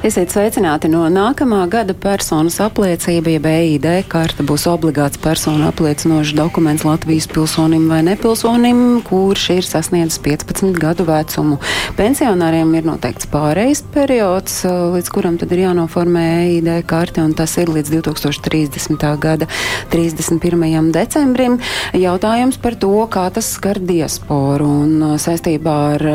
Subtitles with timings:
[0.00, 6.86] Esiet sveicināti no nākamā gada personas apliecība, jeb EID karta būs obligāts personu apliecinošs dokuments
[6.88, 11.58] Latvijas pilsonim vai nepilsonim, kurš ir sasniedzis 15 gadu vecumu.
[11.98, 17.68] Pensionāriem ir noteikts pārejas periods, līdz kuram tad ir jānoformē EID karti, un tas ir
[17.68, 19.04] līdz 2030.
[19.20, 19.50] gada
[19.92, 20.90] 31.
[20.96, 21.60] decembrim.
[21.92, 26.08] Jautājums par to, kā tas skar diasporu un saistībā ar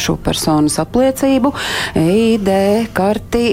[0.00, 1.52] šo personas apliecību
[2.06, 2.52] EID
[2.88, 3.01] karti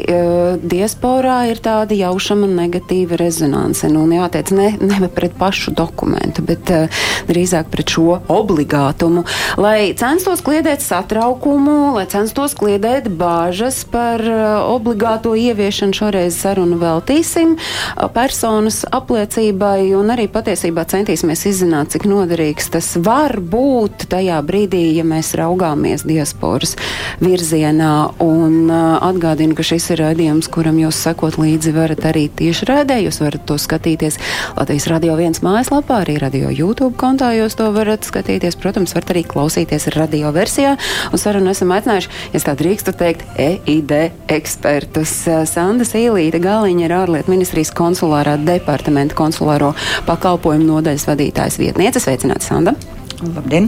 [0.06, 3.88] uh, diasporā ir tāda jaušama negatīva rezonance.
[3.92, 9.26] Nu, jāteic, ne, ne pret pašu dokumentu, bet uh, drīzāk pret šo obligātumu.
[9.62, 17.56] Lai censtos kliedēt satraukumu, lai censtos kliedēt bāžas par uh, obligāto ieviešanu, šoreiz sarunu veltīsim
[18.14, 25.06] personas apliecībai un arī patiesībā centīsimies izzināt, cik noderīgs tas var būt tajā brīdī, ja
[25.08, 26.76] mēs raugāmies diasporas
[27.24, 29.00] virzienā un uh,
[29.40, 33.00] atgādinu, ka šis ir raidījums, kuram jūs sekot līdzi varat arī tieši rādē.
[33.06, 34.20] Jūs varat to skatīties
[34.58, 38.60] Latvijas radio viens mājaslapā, arī radio YouTube kontā jūs to varat skatīties.
[38.60, 40.76] Protams, varat arī klausīties radio versijā.
[41.14, 43.96] Un sarunu esam aicinājuši, ja tā drīkstu teikt, EID
[44.28, 45.16] ekspertus.
[45.48, 49.72] Sanda Sīlīta Galiņa ir ārlietu ministrijas konsulārā departamenta konsulāro
[50.10, 52.04] pakalpojumu nodaļas vadītājas vietniece.
[52.04, 52.99] Sveicināti, Sanda!
[53.20, 53.68] Labdien!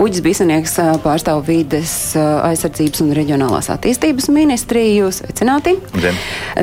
[0.00, 5.08] Uģis Bisanieks pārstāv vides aizsardzības un reģionālās attīstības ministriju.
[5.14, 5.76] Sveicināti!
[5.94, 6.18] Labdien.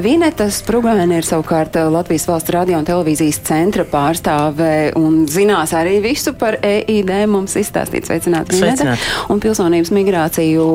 [0.06, 6.36] Vinetas Prugāne ir savukārt Latvijas valsts radio un televīzijas centra pārstāve un zinās arī visu
[6.38, 8.06] par EID mums izstāstīt.
[8.10, 8.60] Sveicināti!
[8.62, 8.98] Vineta.
[9.34, 10.68] Un pilsonības migrāciju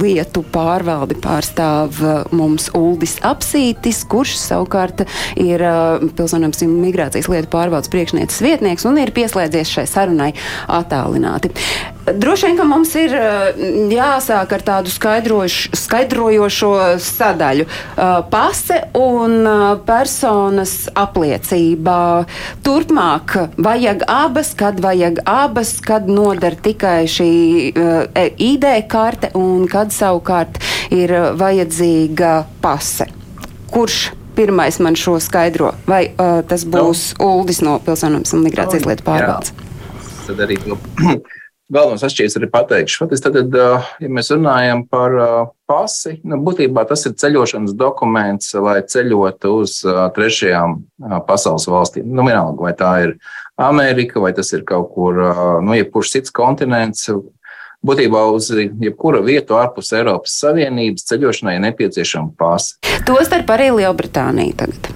[0.00, 1.98] lietu pārvaldi pārstāv
[2.36, 5.02] mums Uldis Apsītis, kurš savukārt
[5.40, 5.66] ir
[6.14, 10.30] pilsonības migrācijas lietu pārvaldes priekšnieces vietnieks un ir pieslēdzies šai sarunai
[10.68, 11.52] attālināti.
[12.10, 13.12] Droši vien, ka mums ir
[13.92, 16.70] jāsāk ar tādu skaidrojošo
[17.04, 17.66] sadaļu.
[18.32, 19.46] Pase un
[19.86, 22.26] personas apliecība.
[22.66, 27.30] Turpmāk vajag abas, kad vajag abas, kad noder tikai šī
[28.50, 30.58] ID karte un kad savukārt
[30.90, 32.34] ir vajadzīga
[32.64, 33.06] pase.
[33.70, 35.74] Kurš pirmais man šo skaidro?
[35.86, 37.34] Vai uh, tas būs no.
[37.40, 39.52] Uldis no Pilsonības un migrācijas lietu pārvaldes?
[40.30, 40.78] Tad arī to
[41.74, 43.08] galvenos atšķirības arī pateikšu.
[43.10, 43.56] Tad, tad,
[44.02, 45.16] ja mēs runājam par
[45.70, 49.80] pasi, nu, būtībā tas ir ceļošanas dokuments, lai ceļotu uz
[50.16, 50.80] trešajām
[51.28, 52.08] pasaules valstīm.
[52.10, 53.16] Nu, vienalga, vai tā ir
[53.60, 55.20] Amerika, vai tas ir kaut kur,
[55.64, 57.10] nu, jebkurš cits kontinents.
[57.86, 62.76] Būtībā uz jebkura vietu ārpus Eiropas Savienības ceļošanai ir nepieciešama pasa.
[63.08, 64.90] Tostarp arī Lielbritānija tagad.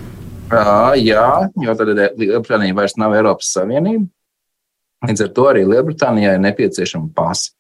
[1.01, 1.28] Jā,
[1.65, 4.05] jo tad Lielbritānija vairs nav Eiropas Savienība.
[5.04, 7.53] Līdz ar to arī Lielbritānijai ir nepieciešama pasa.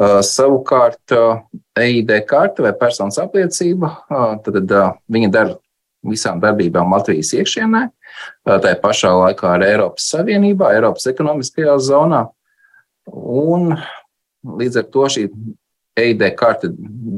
[0.00, 1.42] Uh, savukārt, uh,
[1.76, 5.58] EID karte vai personas apliecība, uh, tad uh, viņa dara
[6.08, 12.22] visām darbībām Latvijas iekšienē, uh, tā pašā laikā arī Eiropas Savienībā, Eiropas ekonomiskajā zonā.
[13.12, 13.74] Un
[14.56, 15.26] līdz ar to šī
[16.00, 16.70] EID karte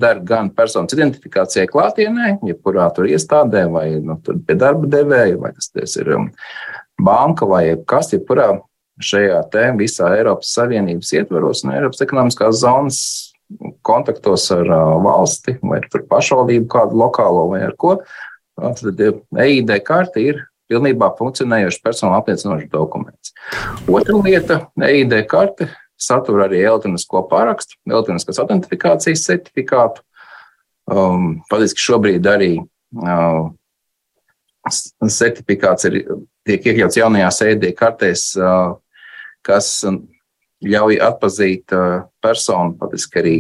[0.03, 5.53] dara gan personas identifikācijai klātienē, jebkurā tur iestādē, vai nu, tur pie darba devēja, vai
[5.55, 6.29] tas ir um,
[6.99, 8.57] banka vai kas, jebkurā
[9.01, 13.01] šajā te visā Eiropas Savienības ietvaros un Eiropas ekonomiskās zonas
[13.87, 17.99] kontaktos ar uh, valsti vai ar pašvaldību kādu lokālo vai ar ko,
[18.57, 19.03] tad
[19.45, 20.43] EID karte ir
[20.73, 23.35] pilnībā funkcionējošs personu apliecinošs dokuments.
[23.89, 24.59] Otra lieta-
[24.89, 25.69] EID karte
[26.03, 30.03] satur arī elektronisko pārakstu, elektroniskās autentifikācijas certifikātu.
[30.91, 33.51] Um, Patiesībā šobrīd arī uh,
[35.07, 36.01] certifikāts ir,
[36.49, 38.25] tiek iekļauts jaunajās EID kartēs,
[39.47, 39.69] kas
[40.63, 43.37] ļauj atpazīt uh, personu, patiesībā arī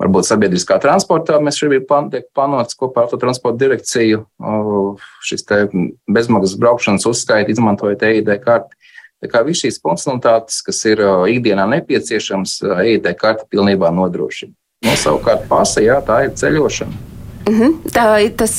[0.00, 1.38] varbūt sabiedriskā transportā.
[1.42, 4.22] Mēs šobrīd tiek plānots kopā ar to transporta direkciju
[5.26, 5.44] šis
[6.08, 8.78] bezmaksas braukšanas uzskaiti, izmantojot EID karti.
[9.20, 11.04] Tā kā visas šīs funkcionalitātes, kas ir
[11.34, 12.56] ikdienā nepieciešamas,
[12.86, 14.56] EID karta pilnībā nodrošina.
[14.86, 17.09] No savukārt pasa, jā, tā ir ceļošana.
[17.48, 17.72] Mm -hmm.
[17.92, 18.52] Tā, tas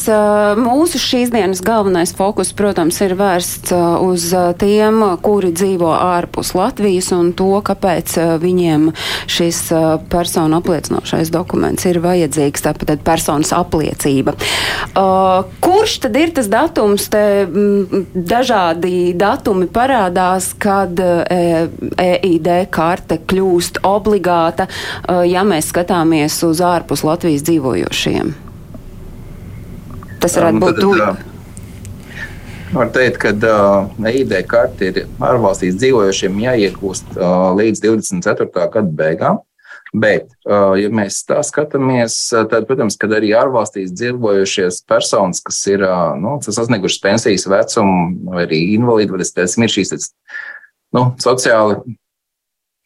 [0.58, 7.34] mūsu šīs dienas galvenais fokus, protams, ir vērsts uz tiem, kuri dzīvo ārpus Latvijas un
[7.34, 8.92] to, kāpēc viņiem
[9.28, 9.72] šis
[10.10, 14.34] personu apliecinošais dokuments ir vajadzīgs, tāpat personas apliecība.
[15.60, 17.10] Kurš tad ir tas datums?
[17.10, 17.48] Te
[18.14, 21.00] dažādi datumi parādās, kad
[21.98, 24.68] EID karte kļūst obligāta,
[25.26, 28.51] ja mēs skatāmies uz ārpus Latvijas dzīvojošiem.
[30.22, 31.30] Tas varētu būt tūlīt.
[32.72, 38.48] Var teikt, ka uh, ID karte ir ārvalstīs dzīvojošiem jāiegūst uh, līdz 24.
[38.48, 39.42] gada beigām.
[39.92, 45.84] Bet, uh, ja mēs tā skatāmies, tad, protams, kad arī ārvalstīs dzīvojušies personas, kas ir
[45.84, 49.92] uh, nu, sasniegušas pensijas vecumu, vai arī invalīdi, vai tas ir šīs
[50.96, 51.98] nu, sociāli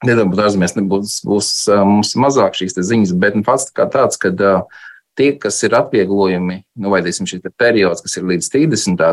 [0.05, 1.49] Nedabūt ārzemēs nebūs būs,
[1.87, 4.81] mums mazāk šīs ziņas, bet nu, pats kā tāds, ka uh,
[5.17, 9.03] tie, kas ir atvieglojumi, nu, vai teiksim, šis periods, kas ir līdz 30.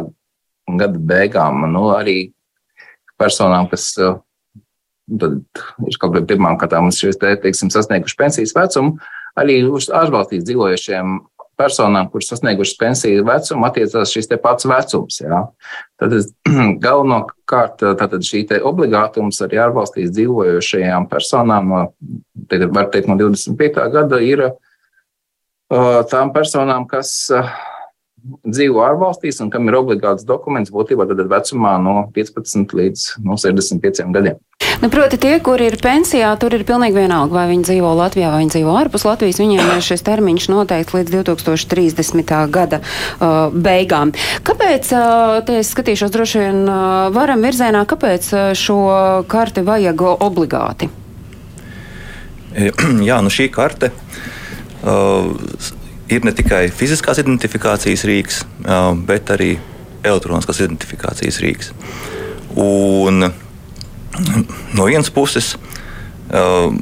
[0.78, 2.16] gada beigām, nu, arī
[3.20, 5.42] personām, kas tad,
[5.86, 8.96] ir kaut kādā pirmām kārtām te, teiksim, sasnieguši pensijas vecumu,
[9.38, 11.20] arī uz ārvalstīs dzīvojušiem
[11.58, 15.20] personām, kuras sasniegušas pensiju vecumu, attiecās šis pats vecums.
[15.20, 15.42] Jā.
[16.00, 16.16] Tad
[16.84, 23.88] galvenokārt tātad šī obligātums arī ārvalstīs dzīvojošajām personām, var teikt, no 25.
[23.92, 24.46] gada ir
[26.10, 27.32] tām personām, kas
[28.22, 34.12] dzīvo ārvalstīs un kam ir obligāts dokuments, būtībā tad vecumā no 15 līdz no 65
[34.14, 34.38] gadiem.
[34.82, 38.40] Nu, proti, tie, kuri ir pensijā, tur ir pilnīgi vienalga, vai viņi dzīvo Latvijā vai
[38.42, 39.38] viņi dzīvo ārpus Latvijas.
[39.42, 42.34] Viņiem ir šis termiņš noteikts līdz 2030.
[42.50, 44.14] gada uh, beigām.
[44.46, 48.82] Kāpēc, uh, te es skatīšos droši vien uh, varam virzienā, kāpēc uh, šo
[49.30, 50.90] karti vajag obligāti?
[53.08, 53.92] Jā, nu šī karte.
[53.94, 54.41] Uh,
[54.82, 59.54] ir ne tikai fiziskās identifikācijas rīks, uh, bet arī
[60.02, 61.72] elektroniskās identifikācijas rīks.
[62.58, 63.28] Un
[64.76, 66.72] no vienas puses uh,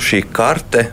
[0.00, 0.90] šī karte,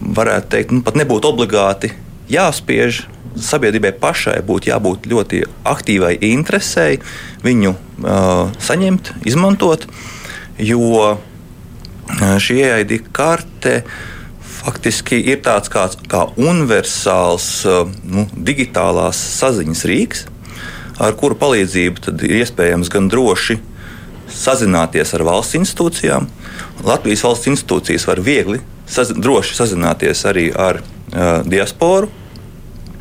[0.00, 1.92] varētu teikt, nu, pat nebūtu obligāti
[2.32, 3.06] jāspiež.
[3.40, 6.98] Sabiedrībai pašai būtu jābūt ļoti aktīvai interesei
[7.44, 9.86] viņu uh, saņemt, izmantot,
[10.58, 11.12] jo
[12.42, 13.92] šī EID karte uh,
[14.60, 20.26] faktiski ir tāds kāds, kā universāls eh, nu, digitālās saziņas rīks,
[21.00, 23.58] ar kuru palīdzību ir iespējams gan droši
[24.30, 26.28] sazināties ar valsts institūcijām.
[26.86, 32.10] Latvijas valsts institūcijas var viegli, saz, droši sazināties arī ar uh, diasporu.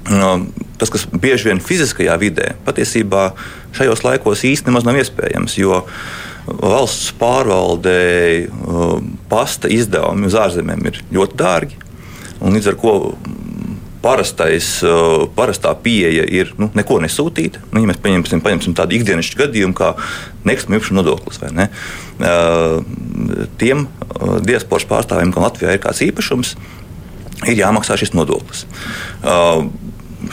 [0.09, 0.47] Uh,
[0.81, 3.29] tas, kas bieži vien fiziskajā vidē, patiesībā
[3.77, 5.59] šajos laikos īstenībā nav iespējams.
[5.59, 6.01] Jo uh,
[6.61, 11.77] valsts pārvaldei um, pasta izdevumi uz ārzemēm ir ļoti dārgi.
[12.39, 12.93] Līdz ar to
[13.99, 17.59] parastais, uh, parastā pieeja ir nu, neko nesūtīt.
[17.73, 19.91] Nu, ja mēs paņemsim, paņemsim tādu ikdienas gadījumu, kā
[20.47, 21.67] nekustamā īpašuma nodoklis, ne?
[22.19, 22.79] Uh,
[23.59, 26.55] tiem uh, diasporas pārstāvjiem, kam Latvijā ir kāds īpašums,
[27.47, 28.65] ir jāmaksā šis nodoklis.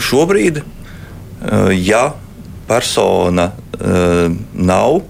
[0.03, 0.57] Šobrīd,
[1.79, 2.01] ja
[2.67, 3.45] persona
[3.79, 5.05] nav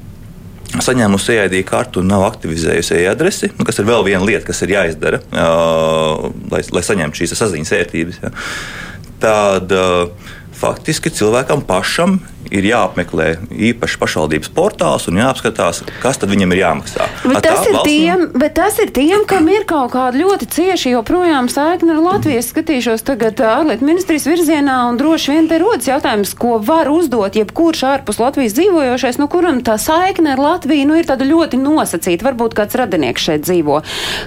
[0.84, 4.74] saņēmusi EID kartu un nav aktivizējusi e-adresi, nu, kas ir vēl viena lieta, kas ir
[4.74, 8.20] jāizdara, uh, lai, lai saņemtu šīs saziņas vērtības.
[8.24, 8.32] Ja.
[9.22, 12.20] Tad uh, faktiski cilvēkam pašam
[12.54, 13.26] ir jāapmeklē
[13.70, 17.08] īpaši pašvaldības portāls un jāapskatās, kas tad viņam ir jāmaksā.
[17.26, 21.50] Bet tas, ir tiem, bet tas ir tiem, kam ir kaut kāda ļoti cieša joprojām
[21.52, 22.38] saikne ar Latviju.
[22.40, 27.38] Es skatīšos tagad ārlietu ministrijas virzienā un droši vien te rodas jautājums, ko var uzdot
[27.38, 32.30] jebkurš ārpus Latvijas dzīvojošais, no kuram tā saikne ar Latviju nu, ir tāda ļoti nosacīta.
[32.30, 33.82] Varbūt kāds radinieks šeit dzīvo.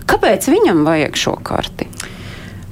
[0.09, 1.87] Kāpēc viņam vajag šo karti?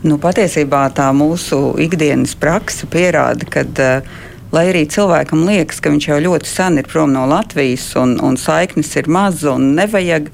[0.05, 4.09] Nu, patiesībā tā mūsu ikdienas praksa pierāda, ka uh,
[4.53, 8.37] lai arī cilvēkam liekas, ka viņš jau ļoti sen ir prom no Latvijas un, un
[8.37, 10.29] saiknes ir maz un nevajag,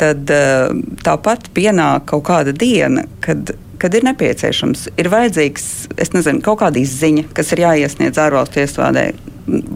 [0.00, 0.70] tad uh,
[1.02, 3.50] tāpat pienāk kaut kāda diena, kad,
[3.82, 5.66] kad ir nepieciešams, ir vajadzīgs,
[6.14, 9.10] nezinu, kaut kāda izziņa, kas ir jāiesniedz ārvalstu iestādē.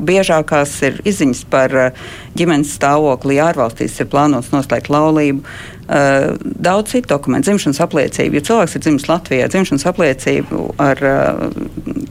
[0.08, 2.02] Biežākās ir izziņas par uh,
[2.38, 5.42] ģimenes stāvokli, ārvalstīs ir plānots noslēgt laulību.
[5.84, 8.38] Uh, daudz citu dokumentu, dzimšanas apliecību.
[8.38, 11.42] Ja cilvēks ir dzimis Latvijā, dzimšanas apliecību ar uh,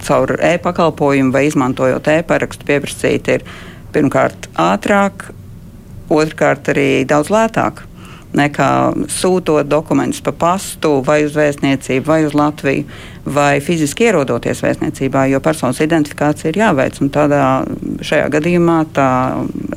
[0.04, 3.48] caur e-pakalpojumu vai izmantojot e-parakstu pieprasīt, ir
[3.96, 5.30] pirmkārt ātrāk,
[6.14, 7.86] otrkārt arī daudz lētāk
[8.38, 8.70] nekā
[9.12, 12.86] sūtot dokumentus pa pastu, vai uz vēstniecību, vai uz Latviju,
[13.24, 17.00] vai fiziski ierodoties vēstniecībā, jo personas identifikācija ir jāveic.
[17.14, 17.44] Tādā,
[18.04, 19.10] šajā gadījumā tā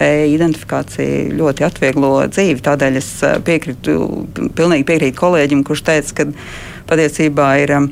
[0.02, 2.64] e-identifikācija ļoti atvieglo dzīvi.
[2.66, 3.10] Tādēļ es
[3.46, 3.96] piekrītu,
[4.58, 6.30] pilnīgi piekrītu kolēģim, kurš teica, ka
[6.92, 7.76] patiesībā ir.
[7.80, 7.90] Um,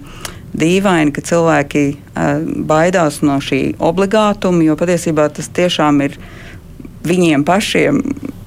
[0.55, 6.19] dīvaini, ka cilvēki uh, baidās no šī obligātuma, jo patiesībā tas tiešām ir
[7.05, 8.01] viņiem pašiem,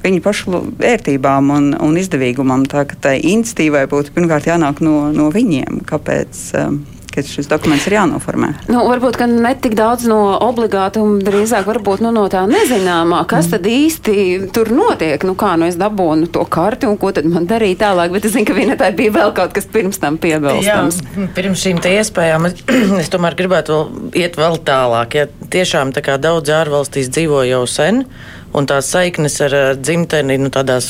[0.04, 2.68] viņu pašu vērtībām un, un izdevīgumam.
[2.70, 5.82] Tā ka tai inicitīvai būtu pirmkārt jānāk no, no viņiem.
[5.88, 6.44] Kāpēc?
[6.62, 6.84] Um,
[7.18, 8.52] ka šis dokuments ir jānoformē.
[8.70, 13.56] Nu, varbūt ne tik daudz no obligātuma, drīzāk varbūt, nu, no tā nezināmā, kas mm.
[13.56, 14.16] tad īsti
[14.54, 15.26] tur notiek.
[15.26, 18.14] Nu, kā nu es dabūnu to karti un ko tad man darīt tālāk.
[18.14, 21.02] Bet es zinu, ka vienai bija vēl kaut kas pirms tam piebilstams.
[21.02, 22.50] Jā, pirms šīm iespējām
[23.02, 25.18] es tomēr gribētu vēl iet vēl tālāk.
[25.18, 25.28] Ja
[25.58, 28.06] tiešām tā kā daudz ārvalstīs dzīvo jau sen
[28.58, 30.90] un tās saiknes ar dzimteni nu, tādās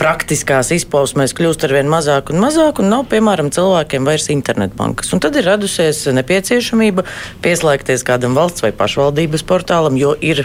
[0.00, 5.12] praktiskās izpausmēs kļūst ar vien mazāk un mazāk, un nav, piemēram, cilvēkiem vairs internetbankas.
[5.14, 7.06] Un tad ir radusies nepieciešamība
[7.44, 10.44] pieslēgties kādam valsts vai pašvaldības portālam, jo ir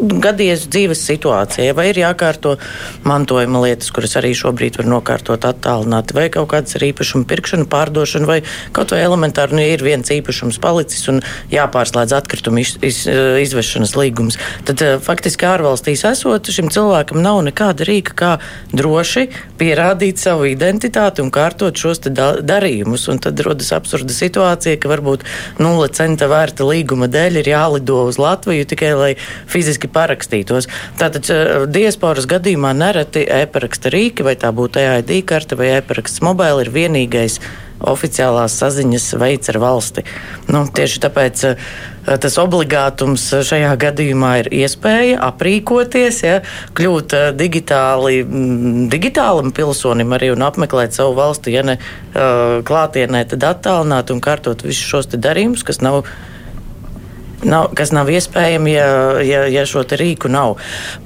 [0.00, 2.56] nu, gadījies dzīves situācijai, vai ir jākārto
[3.06, 8.28] mantojuma lietas, kuras arī šobrīd var nokārtot attālināti, vai kaut kādas ir īpašuma pirkšana, pārdošana,
[8.28, 8.40] vai
[8.76, 11.20] kaut vai elementāri, nu, ir viens īpašums palicis un
[11.52, 13.02] jāpārslēdz atkritumu iz, iz,
[13.44, 14.38] izvešanas līgums.
[14.68, 18.32] Tad eh, faktiski ārvalstīs esot, šim cilvēkam nav nekāda rīka, kā
[18.74, 19.28] droši
[19.60, 23.06] pierādīt savu identitāti un kārtot šos da darījumus.
[23.12, 25.24] Un tad rodas absurda situācija, ka varbūt
[25.62, 29.12] nulle centa vērta līguma dēļ ir jālido uz Latviju tikai lai
[29.50, 30.68] fiziski fiziski parakstītos.
[30.98, 36.62] Tātad eh, diasporas gadījumā nereti e-paraksta rīki, vai tā būtu EID karte vai e-paraksts mobila,
[36.62, 37.40] ir vienīgais
[37.84, 40.04] oficiālās saziņas veids ar valsti.
[40.48, 41.56] Nu, tieši tāpēc eh,
[42.04, 46.42] tas obligātums šajā gadījumā ir iespēja aprīkoties, ja,
[46.74, 51.78] kļūt eh, digitāli, mm, digitālam pilsonim arī un apmeklēt savu valsti, ja ne
[52.14, 56.04] klātienē, tad attālināt un kārtot visus šos darījumus, kas nav
[57.48, 58.88] nav, kas nav iespējami, ja,
[59.24, 60.56] ja, ja šo rīku nav.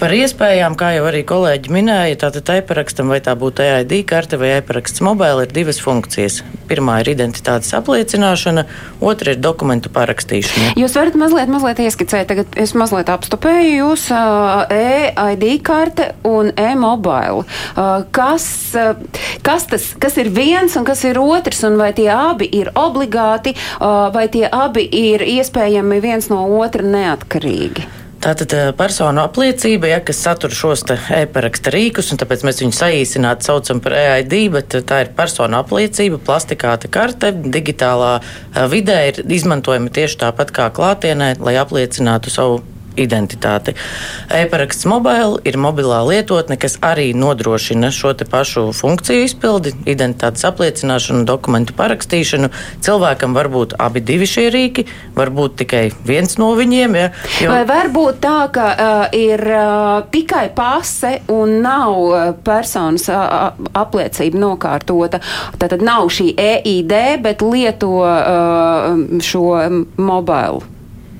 [0.01, 4.55] Par iespējām, kā jau arī kolēģi minēja, tātad e-parakstam vai tā būtu EID karte vai
[4.59, 6.41] e-paraksts mobila ir divas funkcijas.
[6.69, 8.67] Pirmā ir identitātes apliecināšana,
[9.01, 10.75] otra ir dokumentu parakstīšana.
[10.79, 17.45] Jūs varat mazliet, mazliet ieskicēt, tagad es mazliet apstopēju jūs e-ID karte un e-mobile.
[18.15, 18.49] Kas,
[19.47, 23.55] kas, tas, kas ir viens un kas ir otrs, un vai tie abi ir obligāti,
[23.81, 27.87] vai tie abi ir iespējami viens viens no otra neatkarīgi.
[28.19, 33.47] Tātad eh, personu apliecība, ja, kas satur šos e-paraksta rīkus, un tāpēc mēs viņu saīsināti
[33.47, 39.23] saucam par EID, bet eh, tā ir personu apliecība, plastikāta karte, digitālā eh, vidē ir
[39.23, 42.65] izmantojama tieši tāpat kā klātienē, lai apliecinātu savu
[42.99, 43.75] identitāti.
[44.35, 51.75] E-paraksts mobile ir mobilā lietotne, kas arī nodrošina šo pašu funkciju izpildi, identitātes apliecināšanu, dokumentu
[51.79, 52.51] parakstīšanu.
[52.85, 54.87] Cilvēkam var būt abi šie rīki,
[55.17, 56.97] varbūt tikai viens no viņiem.
[56.99, 57.11] Ja,
[57.43, 57.53] jo...
[57.53, 63.53] Vai var būt tā, ka uh, ir uh, tikai pase un nav uh, personas uh,
[63.79, 65.23] apliecība nokārtota?
[65.59, 69.47] Tad nav šī EID, bet lieto uh, šo
[69.97, 70.78] mobilu.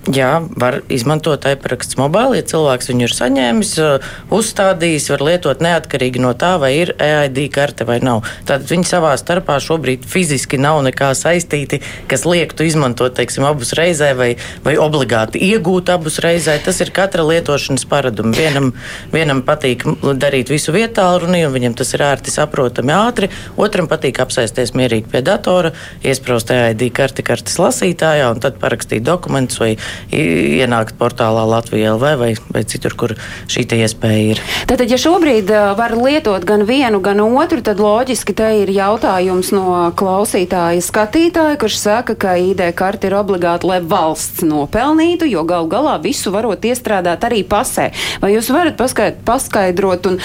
[0.09, 2.39] Jā, var izmantot e-paraksts mobili.
[2.39, 7.41] Ja cilvēks viņu ir saņēmis, uh, uzstādījis, var lietot neatkarīgi no tā, vai ir EID
[7.53, 8.23] karte vai nav.
[8.49, 14.15] Tātad viņi savā starpā šobrīd fiziski nav nekā saistīti, kas liektu izmantot, teiksim, abus reizē
[14.17, 14.31] vai,
[14.65, 16.57] vai obligāti iegūt abus reizē.
[16.65, 18.39] Tas ir katra lietošanas paradums.
[18.39, 18.73] Vienam,
[19.13, 19.85] vienam patīk
[20.17, 23.29] darīt visu vietā, runī, un viņam tas ir ērti saprotami ātri.
[23.61, 29.61] Otram patīk apsēsties mierīgi pie datora, iesprāst EID karti kartes lasītājā un tad parakstīt dokumentus
[29.61, 29.75] vai
[30.13, 33.15] ienākt portālā Latvijā LV vai, vai citur, kur
[33.51, 34.43] šī iespēja ir.
[34.69, 39.91] Tātad, ja šobrīd var lietot gan vienu, gan otru, tad loģiski te ir jautājums no
[39.99, 45.99] klausītāja skatītāja, kurš saka, ka ID karti ir obligāti, lai valsts nopelnītu, jo gal galā
[46.03, 47.91] visu varot iestrādāt arī pasē.
[48.23, 48.81] Vai jūs varat
[49.27, 50.21] paskaidrot un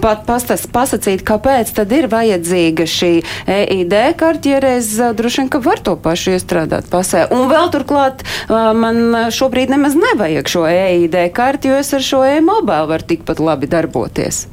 [0.00, 3.12] pat pastas, pasacīt, kāpēc tad ir vajadzīga šī
[3.50, 7.26] EID karti, ja reiz droši vien, ka var to pašu iestrādāt pasē.
[7.34, 12.22] Un vēl turklāt man man šobrīd nemaz nevajag šo EID karti, jo es ar šo
[12.26, 14.46] e-mobilu varu tikpat labi darboties.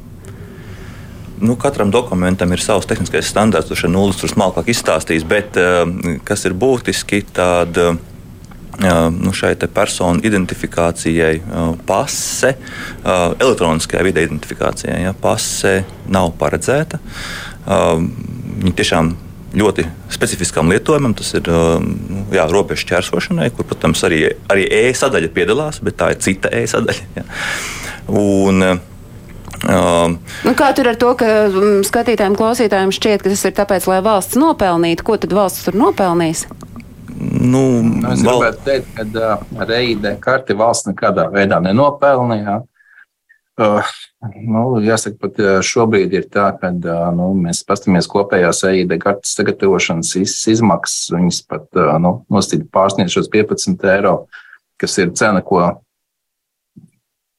[1.40, 5.84] Nu, katram dokumentam ir savs tehniskais standarts, kurš ir nulles, tur smalkāk izstāstījis, bet uh,
[6.26, 7.94] kas ir būtiski, tad uh,
[9.14, 12.56] nu, šai personu identifikācijai uh, pase,
[13.04, 16.98] elektroniskajai vidē identifikācijai, ja, pase nav paredzēta.
[17.68, 19.10] Viņi tiešām
[19.56, 21.14] ļoti specifiskam lietojumam.
[21.16, 26.22] Tas ir nu, jā, robežu ķērsošanai, kur, protams, arī, arī e-sadaļa piedalās, bet tā ir
[26.24, 27.10] cita e-sadaļa.
[27.18, 27.26] Jā.
[28.18, 28.70] Un,
[29.58, 30.12] Uh,
[30.46, 33.96] nu, kā tur ar to, ka um, skatītājiem, klausītājiem šķiet, ka tas ir tāpēc, lai
[34.06, 35.02] valsts nopelnītu?
[35.02, 36.44] Ko tad valsts tur nopelnīs?
[37.18, 37.62] Nu,
[38.12, 42.60] es gribētu teikt, ka uh, ar EID karti valsts nekādā veidā nenopelnīja.
[43.58, 43.90] Uh,
[44.20, 50.14] nu, jāsaka, pat šobrīd ir tā, ka uh, nu, mēs paskatāmies kopējās EID kartes sagatavošanas
[50.18, 51.12] iz, izmaksas.
[51.14, 54.14] Viņas pat uh, nu, nostīd pārsniedz šos 15 eiro,
[54.80, 55.62] kas ir cena, ko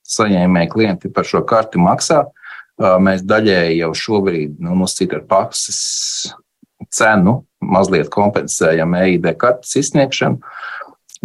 [0.10, 2.24] saņēmēji klienti par šo karti maksā.
[2.80, 5.82] Uh, mēs daļēji jau šobrīd nu, nosacīt ar pasas
[6.96, 10.40] cenu mazliet kompensējam EID kartes izsniegšanu.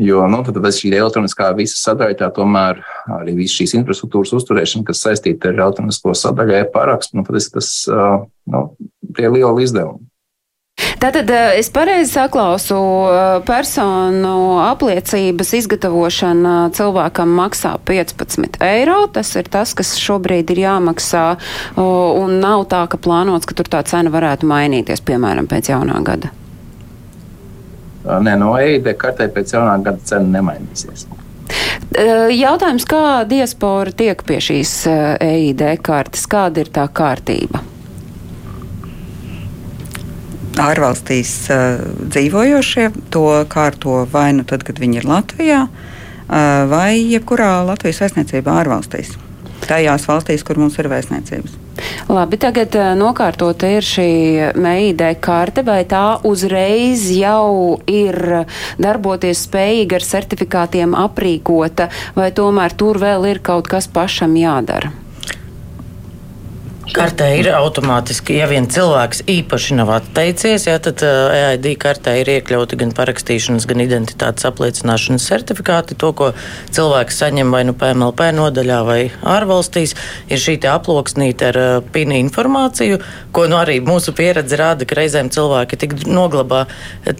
[0.00, 2.80] Jo nu, šī elektroniskā visa sadaļa, tomēr
[3.20, 8.64] arī visas šīs infrastruktūras uzturēšana, kas saistīta ar elektronisko sadaļu, e-parakstu, nu, tas nu,
[9.14, 10.02] ir liela izdevuma.
[10.98, 12.76] Tātad es pareizi saklausu,
[13.46, 19.04] personu apliecības izgatavošana cilvēkam maksā 15 eiro.
[19.14, 21.26] Tas ir tas, kas šobrīd ir jāmaksā,
[21.78, 26.32] un nav tā, ka plānots, ka tur tā cena varētu mainīties, piemēram, pēc jaunā gada.
[28.04, 31.06] Nē, no EID kartē pēc jaunā gada cena nemainīsies.
[32.34, 34.72] Jautājums, kā diaspora tiek pie šīs
[35.24, 36.26] EID kartes?
[36.30, 37.62] Kāda ir tā kārtība?
[40.60, 41.80] Ārvalstīs uh,
[42.14, 46.36] dzīvojošie to kārto vai nu tad, kad viņi ir Latvijā, uh,
[46.70, 49.16] vai jebkurā Latvijas vēstniecībā ārvalstīs.
[49.66, 51.63] Tajās valstīs, kur mums ir vēstniecības.
[52.08, 54.08] Labi, tagad uh, nokārtota ir šī
[54.60, 58.46] meide karte, vai tā uzreiz jau ir
[58.80, 65.03] darboties spējīga ar certifikātiem aprīkota, vai tomēr tur vēl ir kaut kas pašam jādara?
[66.92, 72.76] Kartē ir automātiski, ja vien cilvēks īpaši nav atteicies, ja, tad EID kartē ir iekļauti
[72.82, 75.96] gan parakstīšanas, gan identitātes apliecināšanas certifikāti.
[76.02, 76.28] To, ko
[76.76, 79.94] cilvēks saņem vai nu PMLP nodaļā vai ārvalstīs,
[80.28, 83.00] ir šī aploksnīte ar uh, PIN informāciju,
[83.32, 86.66] ko nu, arī mūsu pieredze rāda, ka reizēm cilvēki tik noglabā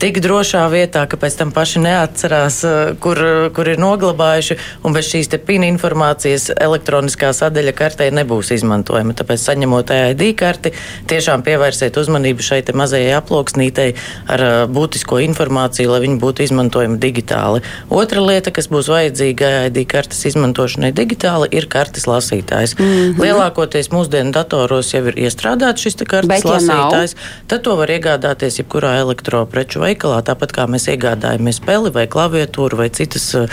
[0.00, 3.23] tik drošā vietā, ka pēc tam paši neatcerās, uh, kur,
[3.56, 9.16] kur ir noglabājuši, un bez šīs PIN informācijas elektroniskā sadaļa kartē nebūs izmantojama.
[9.16, 10.73] Tāpēc saņemot EID karti,
[11.11, 13.95] tiešām pievērsiet uzmanību šai mazajai aploksnītei
[14.31, 17.63] ar būtisko informāciju, lai viņi būtu izmantojami digitāli.
[17.93, 22.77] Otra lieta, kas būs vajadzīga EID kartes izmantošanai digitāli, ir kartes lasītājs.
[22.79, 23.23] Mm -hmm.
[23.23, 27.15] Lielākoties mūsdienu datoros jau ir iestrādāts šis kartes Bet, lasītājs.
[27.15, 32.77] Ja tad to var iegādāties jebkurā elektropreču veikalā, tāpat kā mēs iegādājamies peli vai klaviatūru
[32.77, 33.49] vai citas uh,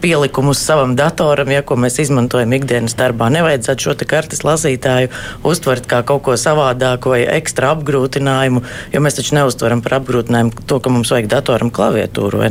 [0.00, 3.30] pielikumus savam datoram, ja ko mēs izmantojam ikdienas darbā.
[3.30, 5.08] Nevajadzētu šo kartes lasītāju
[5.44, 8.62] uztvert kā kaut ko savādāku vai ekstra apgrūtinājumu,
[8.94, 12.44] jo mēs taču neuztveram par apgrūtinājumu to, ka mums vajag datoram klaviatūru.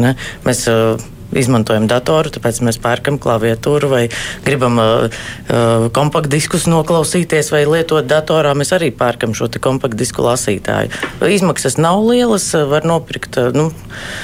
[0.46, 1.00] Mēs uh,
[1.34, 4.03] izmantojam datoru, tāpēc mēs pērkam klaviatūru vai
[4.46, 8.53] gribam uh, uh, kompaktdiskus noklausīties vai lietot datorā.
[8.57, 10.92] Mēs arī pērkam šo kompaktdisku lasītāju.
[11.35, 13.40] Izmaksas nav lielas, uh, var nopirkt.
[13.42, 13.68] Uh, nu,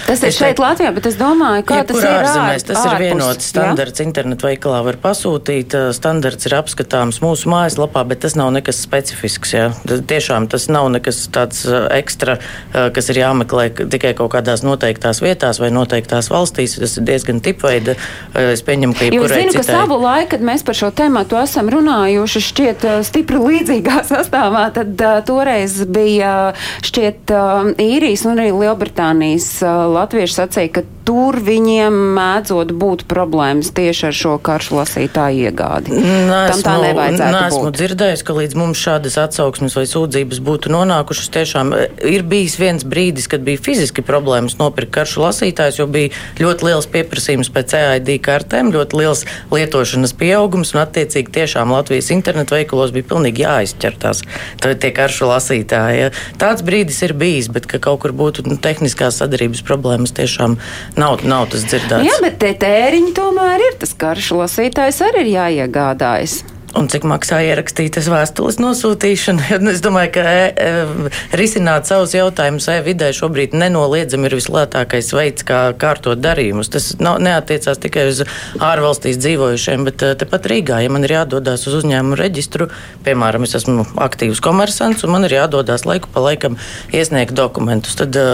[0.07, 2.67] tas ir šeit, teikt, Latvijā, bet es domāju, ka tas ir ārzemēs.
[2.67, 4.03] Tas ārpus, ir vienots standarts.
[4.05, 5.75] Internetu veikalā var pasūtīt.
[5.95, 9.55] Standarts ir apskatāms mūsu mājaslapā, bet tas nav nekas specifisks.
[9.55, 9.69] Ja?
[9.85, 12.37] Tiešām tas nav nekas tāds ekstra,
[12.71, 16.77] kas ir jāmeklē tikai kaut kādās noteiktās vietās vai noteiktās valstīs.
[16.81, 17.95] Tas ir diezgan tipveida.
[18.33, 19.61] Eh, es pieņemu, ka jau zinu, citai...
[19.61, 24.67] ka savu laiku, kad mēs par šo tēmu esam runājuši, šķiet eh, stipri līdzīgā sastāvā,
[24.75, 26.53] tad uh, toreiz bija
[26.85, 33.71] šķiet uh, īrijas un arī Lielbritānijas uh, latvieši sacīja, ka tur viņiem mēdzot būt problēmas
[33.75, 35.95] tieši ar šo karšu lasītāju iegādi.
[35.97, 37.77] Nesmu, Tam tā nevajadzētu nesmu būt.
[37.79, 41.31] dzirdējis, ka līdz mums šādas atsauksmes vai sūdzības būtu nonākušas.
[41.33, 41.73] Tiešām
[42.07, 46.89] ir bijis viens brīdis, kad bija fiziski problēmas nopirkt karšu lasītājus, jo bija ļoti liels
[46.89, 53.05] pieprasījums pēc EID kartēm, ļoti liels lietošanas pieaugums, un attiecīgi tiešām Latvijas internetu veikalos bija
[53.11, 54.23] pilnīgi jāizķer tās
[54.61, 55.99] tie karšu lasītāji.
[55.99, 56.11] Ja.
[56.41, 60.57] Tāds brīdis ir bijis, bet ka kaut kur būtu nu, tehniskās sadarbības problēmas tiešām
[60.97, 62.07] nav, nav tas dzirdēts.
[62.07, 66.41] Jā, bet te tēriņi tomēr ir tas karšu lasītājs arī ir jāiegādājas.
[66.71, 69.59] Un cik maksā ierakstītas vēstules nosūtīšana?
[69.71, 75.59] Es domāju, ka e, e, risināt savus jautājumus e-vidē šobrīd nenoliedzami ir vislētākais veids, kā
[75.79, 76.71] kārtot darījumus.
[76.71, 78.21] Tas nav, neatiecās tikai uz
[78.63, 82.69] ārvalstīs dzīvojušiem, bet e, tepat Rīgā, ja man ir jādodas uz uzņēmumu reģistru,
[83.07, 86.55] piemēram, es esmu aktīvs komersants un man ir jādodas laiku pa laikam
[86.95, 88.27] iesniegt dokumentus, tad e,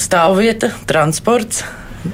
[0.00, 1.64] stāvvieta, transports,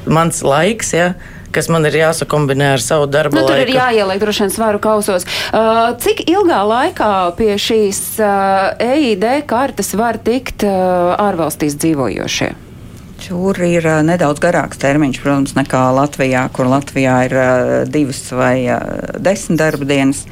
[0.07, 0.95] mans laiks.
[0.95, 1.13] Ja,
[1.55, 3.39] kas man ir jāsakombinē ar savu darbu.
[3.39, 3.71] Nu, tur laiku.
[3.71, 5.27] ir jāieliek droši vien svaru kausos.
[5.51, 12.51] Uh, cik ilgā laikā pie šīs uh, EID kartes var tikt uh, ārvalstīs dzīvojošie?
[13.21, 18.57] Tur ir uh, nedaudz garāks termiņš, protams, nekā Latvijā, kur Latvijā ir uh, divas vai
[18.71, 18.81] uh,
[19.21, 20.25] desmit darba dienas.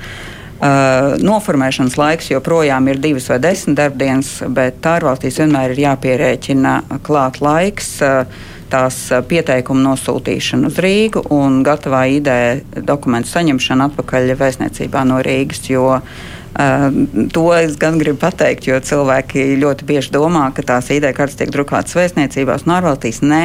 [0.58, 6.72] Uh, noformēšanas laiks joprojām ir divas vai desmit darbdienas, bet ārvalstīs vienmēr ir jāpierēķina
[7.06, 7.92] klāt laiks.
[8.02, 15.64] Uh, tās pieteikumu nosūtīšanu uz Rīgu un gatavā ideja dokumentu saņemšanu atpakaļ vēstniecībā no Rīgas.
[15.72, 16.34] Jo, uh,
[17.32, 21.52] To es gan gribu pateikt, jo cilvēki ļoti bieži domā, ka tās ID kartes tiek
[21.54, 23.20] drukātas vēstniecībās un ārvalstīs.
[23.22, 23.42] Nē,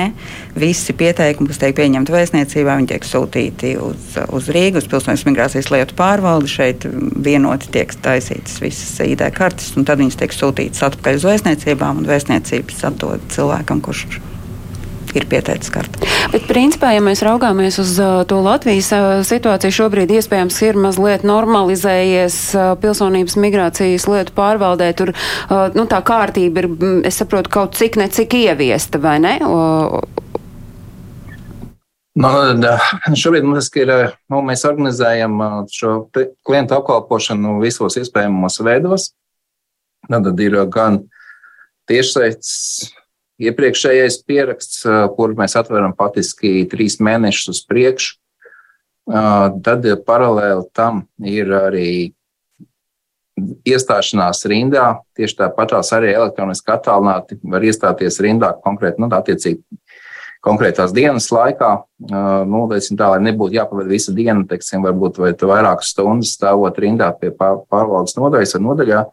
[0.57, 5.69] visi pieteikumi, kas tiek pieņemti vēstniecībā, viņi tiek sūtīti uz, uz Rīgu, uz Pilsonības migrācijas
[5.75, 6.49] lietu pārvaldi.
[6.55, 12.01] Šeit vienoti tiek taisītas visas ID kartes, un tad viņas tiek sūtītas atpakaļ uz vēstniecībām,
[12.01, 14.07] un vēstniecības atdod cilvēkam, kurš
[15.17, 16.07] ir pieteicis karti.
[16.33, 21.25] Bet, principā, ja mēs raugāmies uz uh, to Latvijas uh, situāciju, šobrīd iespējams ir mazliet
[21.27, 24.91] normalizējies uh, pilsonības migrācijas lietu pārvaldē.
[24.97, 25.13] Tur
[25.73, 29.37] nu, tā kārtība ir, mm, es saprotu, kaut cik necik ieviesta, vai ne?
[29.45, 30.01] O,
[32.13, 32.29] Nu,
[33.17, 33.89] šobrīd mums ir,
[34.29, 35.39] nu, mēs organizējam
[35.73, 35.95] šo
[36.45, 39.07] klientu apkalpošanu visos iespējamos veidos.
[40.05, 40.99] Tad ir gan
[41.89, 42.93] tiešsaistes
[43.49, 44.81] iepriekšējais pieraksts,
[45.17, 48.17] kur mēs atveram patiski trīs mēnešus uz priekšu.
[49.07, 51.89] Tad paralēli tam ir arī
[53.67, 54.85] iestāšanās rindā.
[55.17, 59.63] Tieši tāpatās arī elektroniski attālināti var iestāties rindā konkrēti, nu, attiecīgi
[60.43, 61.71] konkrētās dienas laikā.
[62.49, 67.31] Nu, tā, lai nebūtu jāpavada visa diena, teiksim, varbūt vai vairākas stundas stāvot rindā pie
[67.33, 69.03] pārvaldes nodaļas vai nodaļā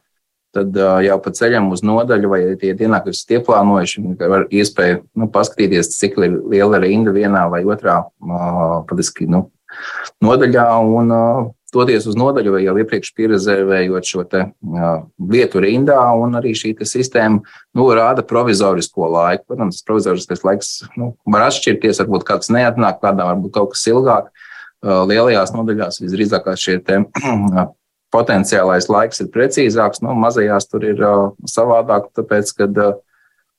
[0.57, 5.31] tad jau pa ceļam uz nodaļu, vai tie dienā, kas ir ieplānojuši, var iespēju nu,
[5.33, 8.03] paskatīties, cik liela rinda vienā vai otrā
[8.91, 9.47] patiski, nu,
[10.25, 11.15] nodaļā un
[11.75, 14.45] doties uz nodaļu vai jau iepriekš pierezervējot šo te,
[15.31, 17.41] vietu rindā, un arī šī sistēma
[17.79, 19.47] nu, rāda provizorisko laiku.
[19.51, 24.31] Protams, provizoriskais laiks nu, var atšķirties, varbūt kāds neatnāk, kādām varbūt kaut kas ilgāk.
[24.81, 27.03] Lielajās nodaļās visdrīzāk šie te,
[28.15, 32.97] potenciālais laiks ir precīzāks, nu, mazajās tur ir uh, savādāk, tāpēc, ka uh,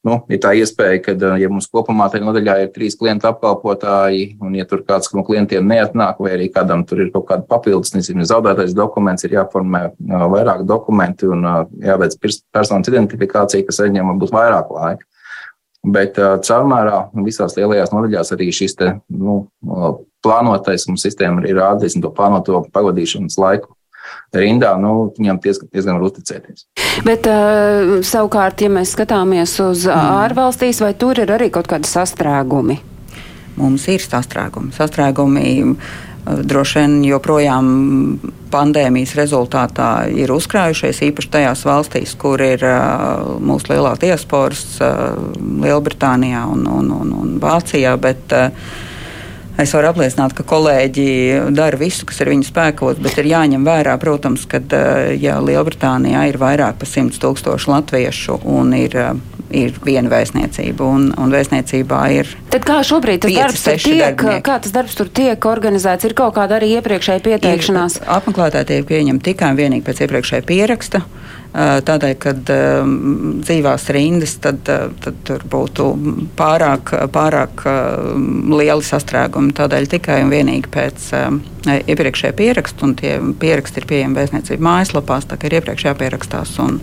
[0.07, 4.35] nu, ir tā iespēja, ka, uh, ja mums kopumā tajā nodaļā ir trīs klientu apkalpotāji,
[4.43, 7.93] un ja tur kāds no klientiem neatnāk, vai arī kādam tur ir kaut kāda papildus,
[7.95, 12.19] nezinu, zaudētais dokuments, ir jāformē uh, vairāk dokumenti un uh, jāveic
[12.51, 15.07] personas identifikācija, kas aizņem varbūt vairāk laika.
[15.81, 19.39] Bet uh, caurmērā visās lielajās nodaļās arī šis te, nu,
[20.21, 23.71] plānotais mums sistēma ir rādījis to plānoto pavadīšanas laiku
[24.35, 26.67] rindā, nu, viņam diezgan, diezgan var uzticēties.
[27.07, 30.13] Bet uh, savukārt, ja mēs skatāmies uz mm.
[30.25, 32.79] ārvalstīs, vai tur ir arī kaut kādi sastrēgumi?
[33.59, 34.71] Mums ir sastrēgumi.
[34.75, 35.99] Sastrēgumi uh,
[36.47, 37.65] droši vien joprojām
[38.51, 45.17] pandēmijas rezultātā ir uzkrājušies, īpaši tajās valstīs, kur ir uh, mūsu lielā diasporas, uh,
[45.63, 47.95] Lielbritānijā un, un, un, un Vācijā.
[48.01, 48.87] Bet, uh,
[49.61, 51.05] Es varu apliecināt, ka kolēģi
[51.53, 56.23] dara visu, kas ir viņu spēkos, bet ir jāņem vērā, protams, ka eh, ja Lielbritānijā
[56.31, 59.11] ir vairāk par 100 tūkstošu latviešu un ir, eh,
[59.63, 62.31] ir viena vēstniecība, un, un vēstniecībā ir.
[62.53, 64.45] Tad kā šobrīd tas 5, darbs tur tiek, darbinieki.
[64.49, 66.09] kā tas darbs tur tiek organizēts?
[66.09, 67.99] Ir kaut kāda arī iepriekšēja pieteikšanās?
[68.01, 71.05] Ir, apmeklētāji tiek pieņemti tikai un vienīgi pēc iepriekšēja pieraksta.
[71.51, 75.87] Tādēļ, kad dzīvās rindas, tad, tad tur būtu
[76.39, 77.65] pārāk, pārāk
[78.55, 79.51] lieli sastrēgumi.
[79.57, 81.09] Tādēļ tikai un vienīgi pēc
[81.91, 86.55] iepriekšējā pieraksta, un tie pieraksti ir pieejami vēstniecību mājaslapās, tā kā ir iepriekš jāpierakstās.
[86.63, 86.79] Un,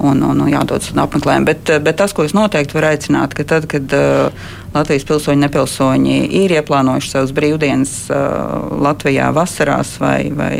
[0.00, 1.48] un, un, un jādodas uz apmeklējumu.
[1.48, 6.18] Bet, bet tas, ko es noteikti varu aicināt, ka tad, kad uh, Latvijas pilsoņi, nepilsoņi
[6.40, 10.56] ir ieplānojuši savus brīvdienas uh, Latvijā vasarās vai, vai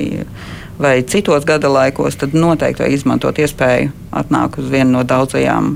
[0.81, 5.75] vai citos gada laikos, tad noteikti vajag izmantot iespēju atnākt uz vienu no daudzajām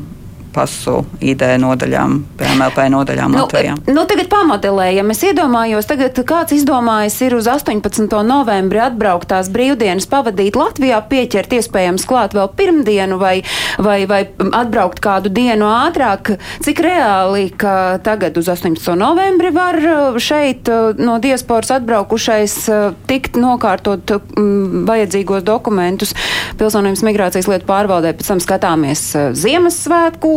[0.54, 3.74] pasu ID nodaļām, PMLP nodaļām nu, Latvijā.
[3.90, 5.10] Nu, tagad pamodelējam.
[5.14, 8.06] Es iedomājos, tagad kāds izdomājis ir uz 18.
[8.26, 13.36] novembri atbraukt tās brīvdienas pavadīt Latvijā, pieķert iespējams klāt vēl pirmdienu vai,
[13.82, 14.22] vai, vai
[14.54, 16.34] atbraukt kādu dienu ātrāk.
[16.64, 18.94] Cik reāli, ka tagad uz 18.
[18.98, 26.14] novembri var uh, šeit uh, no diasporas atbraukušais uh, tikt nokārtot m, vajadzīgos dokumentus
[26.60, 29.02] pilsonības migrācijas lietu pārvaldē, pēc tam skatāmies
[29.34, 30.34] Ziemassvētku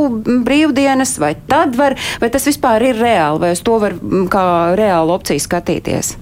[0.48, 3.98] brīvdienas, vai tad var, vai tas vispār ir reāli, vai uz to var
[4.32, 6.16] kā reālu opciju skatīties?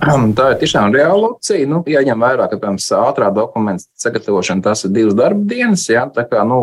[0.00, 1.66] Tā ir tiešām reāla opcija.
[1.68, 5.84] Nu, jāņem vērā, ka piemēram, ātrā dokumenta sagatavošana tas ir divas darba dienas.
[5.92, 6.06] Ja?
[6.08, 6.60] Tā kā, nu,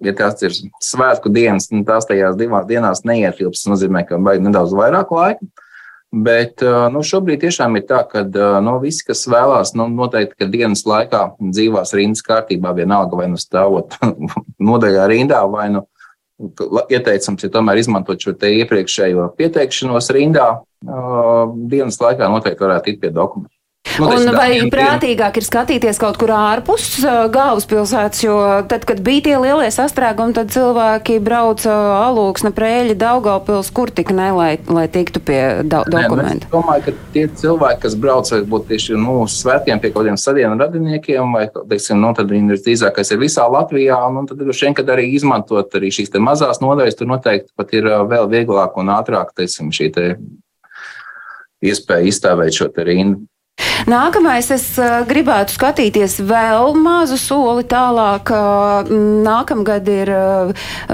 [0.00, 3.66] ja tās ir svētku dienas, tad nu, tās tajās divās dienās neietilps.
[3.66, 5.61] Tas nozīmē, ka vajag nedaudz vairāk laika.
[6.12, 6.60] Bet
[6.92, 8.20] nu, šobrīd tiešām ir tā, ka
[8.60, 13.40] nu, visi, kas vēlās, nu, noteikti, ka dienas laikā dzīvās rindas kārtībā, vienalga vai nu
[13.40, 13.96] stāvot
[14.68, 15.86] nodaļā rindā, vai nu
[16.92, 20.50] ieteicams ir tomēr izmantot šo iepriekšējo pieteikšanos rindā.
[21.72, 23.54] Dienas laikā noteikti varētu tikt pie dokumentu.
[24.00, 28.36] Nu, Un vai prātīgāk ir skatīties kaut kur ārpus uh, galvaspilsētas, jo
[28.70, 34.30] tad, kad bija tie lielie sastrēgumi, tad cilvēki brauca alūksne, prēļi, Daugavpils, kur tik ne,
[34.36, 36.48] lai, lai tiktu pie do Nē, nu, dokumentu.
[36.48, 40.20] Es domāju, ka tie cilvēki, kas brauc varbūt tieši nu, uz svētkiem pie kaut kādiem
[40.20, 44.68] sadienu radiniekiem, vai teiksim, nu, tad viņi ir drīzākais ir visā Latvijā, un tad droši
[44.68, 48.30] vien, kad arī izmantot arī šīs te mazās nodaļas, tur noteikti pat ir ā, vēl
[48.32, 50.08] vieglāk un ātrāk, teiksim, šī te
[51.62, 53.26] iespēja izstāvēt šo te rindu.
[53.82, 54.64] Nākamais es
[55.08, 58.30] gribētu skatīties vēl mazu soli tālāk.
[59.26, 60.12] Nākamgad ir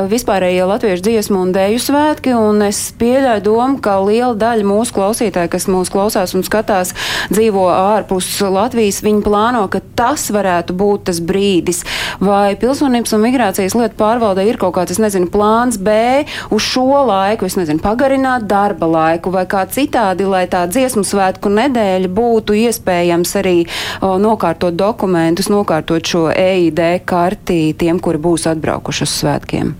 [0.08, 5.50] vispārējie latviešu dziesmu un dēļu svētki, un es pieļauju domu, ka liela daļa mūsu klausītāji,
[5.52, 6.94] kas mūs klausās un skatās,
[7.28, 11.82] dzīvo ārpus Latvijas, viņi plāno, ka tas varētu būt tas brīdis.
[12.24, 17.04] Vai pilsonības un migrācijas lietu pārvaldē ir kaut kāds, es nezinu, plāns B uz šo
[17.10, 22.47] laiku, es nezinu, pagarināt darba laiku vai kā citādi, lai tā dziesmu svētku nedēļa būtu
[22.56, 23.56] iespējams arī
[24.00, 29.76] o, nokārtot dokumentus, nokārtot šo EID karti tiem, kuri būs atbraukuši uz svētkiem.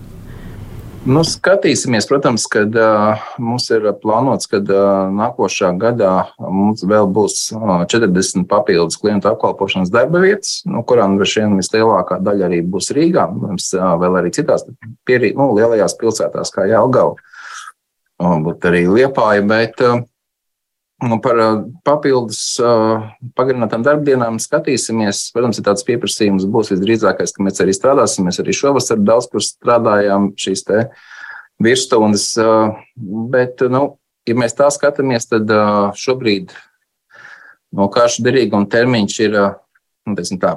[1.07, 6.11] Nu, skatīsimies, protams, kad uh, mums ir plānots, ka uh, nākošā gadā
[6.43, 12.19] mums vēl būs uh, 40 papildus klientu apkalpošanas darba vietas, no kurām droši vien vislielākā
[12.25, 13.29] daļa arī būs Rīgā.
[13.31, 14.67] Mums uh, vēl arī citās
[15.07, 20.18] pierī, nu, lielajās pilsētās, kā Jālgava, uh, būt arī Liepāja, bet uh, nu,
[21.23, 23.05] par uh, papildus uh,
[23.37, 25.29] pagarinātām darbdienām skatīsimies.
[25.35, 28.27] Protams, ir tāds pieprasījums būs visdrīzākais, ka mēs arī strādāsim.
[28.27, 30.65] Mēs arī šovasar daudz kur strādājām šīs
[31.63, 32.75] virsstundas, uh,
[33.31, 33.95] bet, nu,
[34.27, 35.49] ja mēs tā skatāmies, tad
[35.99, 36.53] šobrīd
[37.75, 39.35] no karšu derīguma termiņš ir,
[40.09, 40.53] nu, tā,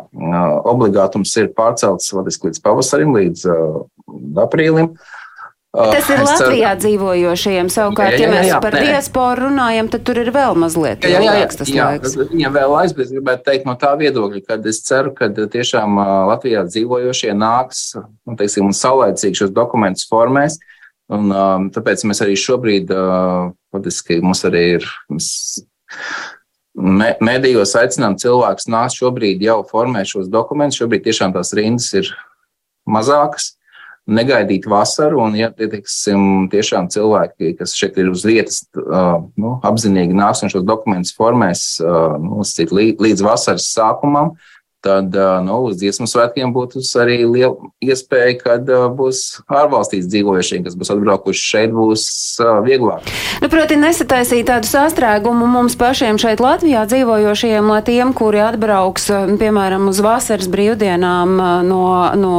[0.71, 3.51] obligātums ir pārcelts vadiski līdz pavasarim, līdz
[4.43, 4.95] aprīlim.
[4.95, 5.19] Uh,
[5.73, 7.69] Tas ir es ceru- Latvijā dzīvojošiem.
[7.73, 8.81] Savukārt, Jā, jā, ja jā, mēs jā, par nē.
[8.91, 12.17] diasporu runājam, tad tur ir vēl mazliet Jā, jā, jā, tas jā, laiks.
[12.33, 16.67] Viņam vēl aizbrauc, gribētu teikt no tā viedokļa, ka es ceru, ka tiešām ā, Latvijā
[16.69, 20.59] dzīvojošie nāks nu, teiksim, un saulēcīgi šos dokumentus formēs.
[21.13, 24.85] Un, um, tāpēc mēs arī šobrīd, uh, patiesībā mums arī ir.
[25.11, 25.31] Mēs,
[26.77, 30.79] me- Mēdījos aicinām cilvēkus nākt šobrīd jau formēt šos dokumentus.
[30.81, 32.13] Šobrīd tiešām tās rindas ir
[32.89, 33.55] mazākas.
[34.03, 40.17] Negaidīt vasaru, un, ja tie teiksim, tiešām cilvēki, kas šeit ir uz vietas, nu, apzinīgi
[40.19, 41.63] nāks un šos dokumentus formēs
[42.19, 42.43] nu,
[42.75, 44.33] līdz vasaras sākumam,
[44.83, 45.15] tad
[45.47, 51.45] nu, uz dziesmu svētkiem būtu arī liela iespēja, kad būs ārvalstīs dzīvojušie, kas būs atbraukuši
[51.53, 52.05] šeit, būs
[52.67, 53.07] vieglāk.
[53.43, 59.09] Nu, proti, nesataisīt tādu sastrēgumu mums pašiem šeit Latvijā dzīvojošiem, lai tiem, kuri atbrauks,
[59.41, 61.87] piemēram, uz vasaras brīvdienām no,
[62.19, 62.35] no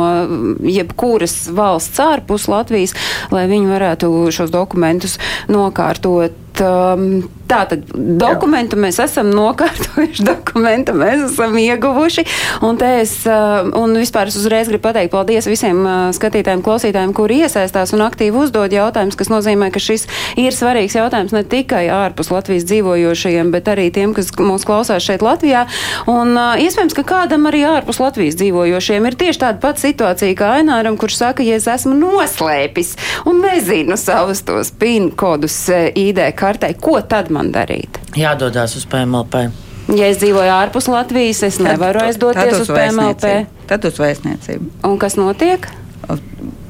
[0.67, 2.95] jebkuras valsts ārpus Latvijas,
[3.33, 5.19] lai viņi varētu šos dokumentus
[5.51, 6.42] nokārtot.
[6.61, 12.23] Um, Tātad dokumentu mēs esam nokārtojuši, dokumentu mēs esam ieguvuši.
[12.65, 17.41] Un, es, uh, un vispār es uzreiz gribu pateikt paldies visiem uh, skatītājiem, klausītājiem, kuri
[17.43, 20.07] iesaistās un aktīvi uzdod jautājumus, kas nozīmē, ka šis
[20.39, 25.25] ir svarīgs jautājums ne tikai ārpus Latvijas dzīvojošajiem, bet arī tiem, kas mūs klausās šeit
[25.25, 25.67] Latvijā.
[26.09, 30.55] Un uh, iespējams, ka kādam arī ārpus Latvijas dzīvojošiem ir tieši tāda pati situācija kā
[30.61, 32.95] Aināram, kurš saka, ja es esmu noslēpis
[33.29, 38.01] un nezinu savus tos PIN kodus uh, ID kartei, ko tad man darīt?
[38.19, 39.47] Jādodas uz PMLP.
[39.93, 43.23] Ja es dzīvoju ārpus Latvijas, es nevaru aizdoties uz PMLP.
[43.23, 43.67] vēstniecību.
[43.71, 44.69] Tad uz vēstniecību.
[44.87, 45.67] Un kas notiek?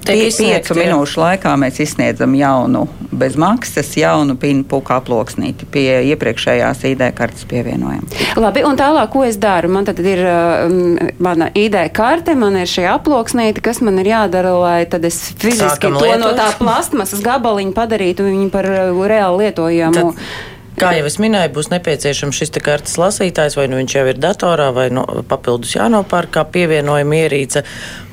[0.06, 7.04] Piecu minūšu laikā mēs izsniedzam jaunu, bez maksas, jaunu pinu puku aploksnīti pie iepriekšējās ID
[7.18, 8.24] kartes pievienojuma.
[8.42, 9.72] Labi, un tālāk, ko es daru?
[9.74, 14.56] Man tad ir um, mana ID karte, man ir šī aploksnīte, kas man ir jādara,
[14.60, 16.40] lai tad es fiziski Sākam to no lietot.
[16.42, 20.12] tā plastmasas gabaliņa padarītu viņu par uh, reāli lietojamu.
[20.14, 24.06] Tad- Kā jau es minēju, būs nepieciešams šis te kartes lasītājs, vai nu viņš jau
[24.10, 27.62] ir datorā, vai no, papildus jānopērk kā pievienojuma ierīce,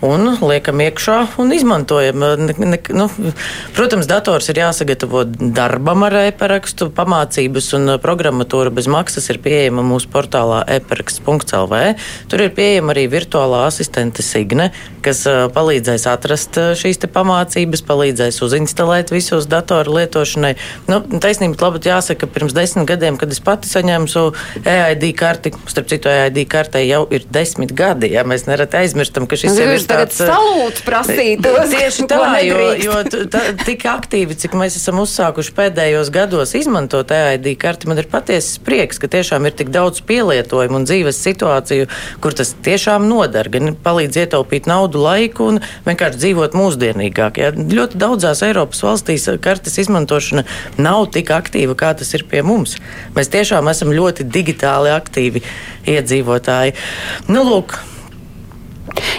[0.04, 2.20] un liekam iekšā un izmantojam.
[2.40, 3.06] Ne, ne, nu,
[3.76, 5.24] protams, dators ir jāsagatavo
[5.56, 11.82] darbam ar e-parakstu, pamācības un programmatūra bez maksas ir pieejama mūsu portālā e-paraksts.lv.
[12.32, 14.70] Tur ir pieejama arī virtuālā asistente Signe,
[15.04, 15.24] kas
[15.56, 20.54] palīdzēs atrast šīs pamācības, palīdzēs uzinstalēt visus datoru lietošanai.
[20.90, 24.34] Nu, taisnība labāk jāsaka, pirms desmit gadiem, kad es pati saņēmu savu
[24.64, 28.10] EID karti, starp citu, EID kartei jau ir desmit gadi.
[28.14, 31.74] Ja mēs nereti aizmirstam, ka šis jau ir tāds ā, salūts prasītos.
[31.74, 33.00] Tieši tā, jo, jo
[33.32, 38.60] tā, tik aktīvi, cik mēs esam uzsākuši pēdējos gados izmantot EID karti, man ir patiesas
[38.64, 41.88] prieks, ka tiešām ir tik daudz pielietojumu un dzīves situāciju,
[42.22, 47.40] kur tas tiešām nodara, gan palīdz ietaupīt naudu, laiku un vienkārši dzīvot mūsdienīgāk.
[47.40, 47.52] Ja?
[47.54, 50.44] Ļoti daudzās Eiropas valstīs kartes izmantošana
[50.80, 52.78] nav tik aktīva, kā tas ir pie pie mums.
[53.16, 55.44] Mēs tiešām esam ļoti digitāli aktīvi
[55.90, 56.76] iedzīvotāji.
[57.28, 57.78] Nu, lūk,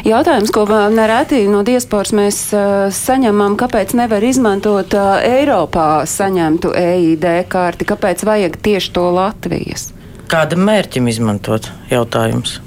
[0.03, 7.25] Jautājums, ko nereti no diasporas mēs uh, saņemam, kāpēc nevar izmantot uh, Eiropā saņemtu EID
[7.49, 9.87] karti, kāpēc vajag tieši to Latvijas?
[10.31, 12.59] Kādam mērķim izmantot jautājums?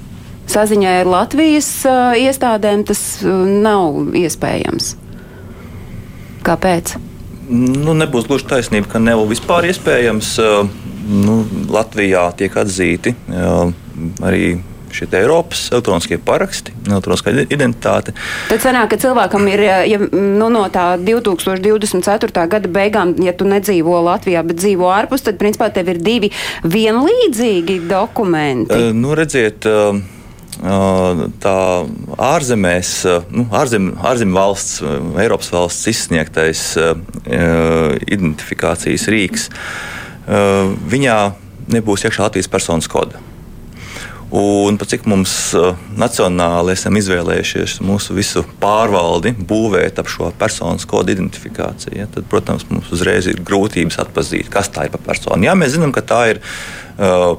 [0.49, 4.95] Saziņā ar Latvijas uh, iestādēm tas nav iespējams.
[6.45, 6.97] Kāpēc?
[7.49, 10.35] Nu, nebūs gluži taisnība, ka nav vispār iespējams.
[11.05, 13.13] Nu, Latvijā tiek atzīti
[14.25, 14.55] arī
[14.95, 18.13] šie Eiropas elektroniskie paraksti, elektroniskā identitāte.
[18.49, 22.45] Tad sanāk, ka cilvēkam ir ja, nu, no tā 2024.
[22.51, 26.31] gada beigām, ja tu nedzīvo Latvijā, bet dzīvo ārpus, tad principā tev ir divi
[26.63, 28.71] vienlīdzīgi dokumenti.
[28.75, 29.99] Uh, nu, redziet, uh,
[30.61, 31.57] tā
[32.21, 32.91] ārzemēs,
[33.35, 34.81] nu, ārzem, ārzemju valsts,
[35.21, 36.65] Eiropas valsts izsniegtais
[37.27, 39.49] identifikācijas rīks,
[40.95, 41.19] viņā
[41.75, 43.21] nebūs iekšā Latvijas personas koda.
[44.35, 50.87] Un pat cik mums uh, nacionāli esam izvēlējušies mūsu visu pārvaldi būvēt ap šo personas
[50.89, 55.45] kodu identifikāciju, ja, tad, protams, mums uzreiz ir grūtības atpazīt, kas tā ir par personu.
[55.45, 56.41] Jā, mēs zinām, ka tā ir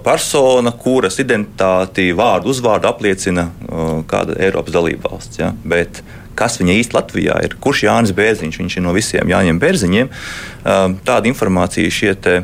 [0.04, 5.40] persona, kuras identitāti, vārdu, uzvārdu apliecina uh, kāda Eiropas dalība valsts.
[5.40, 6.02] Ja, bet,
[6.36, 8.58] kas viņa īsti Latvijā ir, kurš Jānis Bērziņš.
[8.60, 10.10] Viņš ir no visiem Jāņiem Bērziņiem.
[10.10, 12.42] Uh, tāda informācija šie te,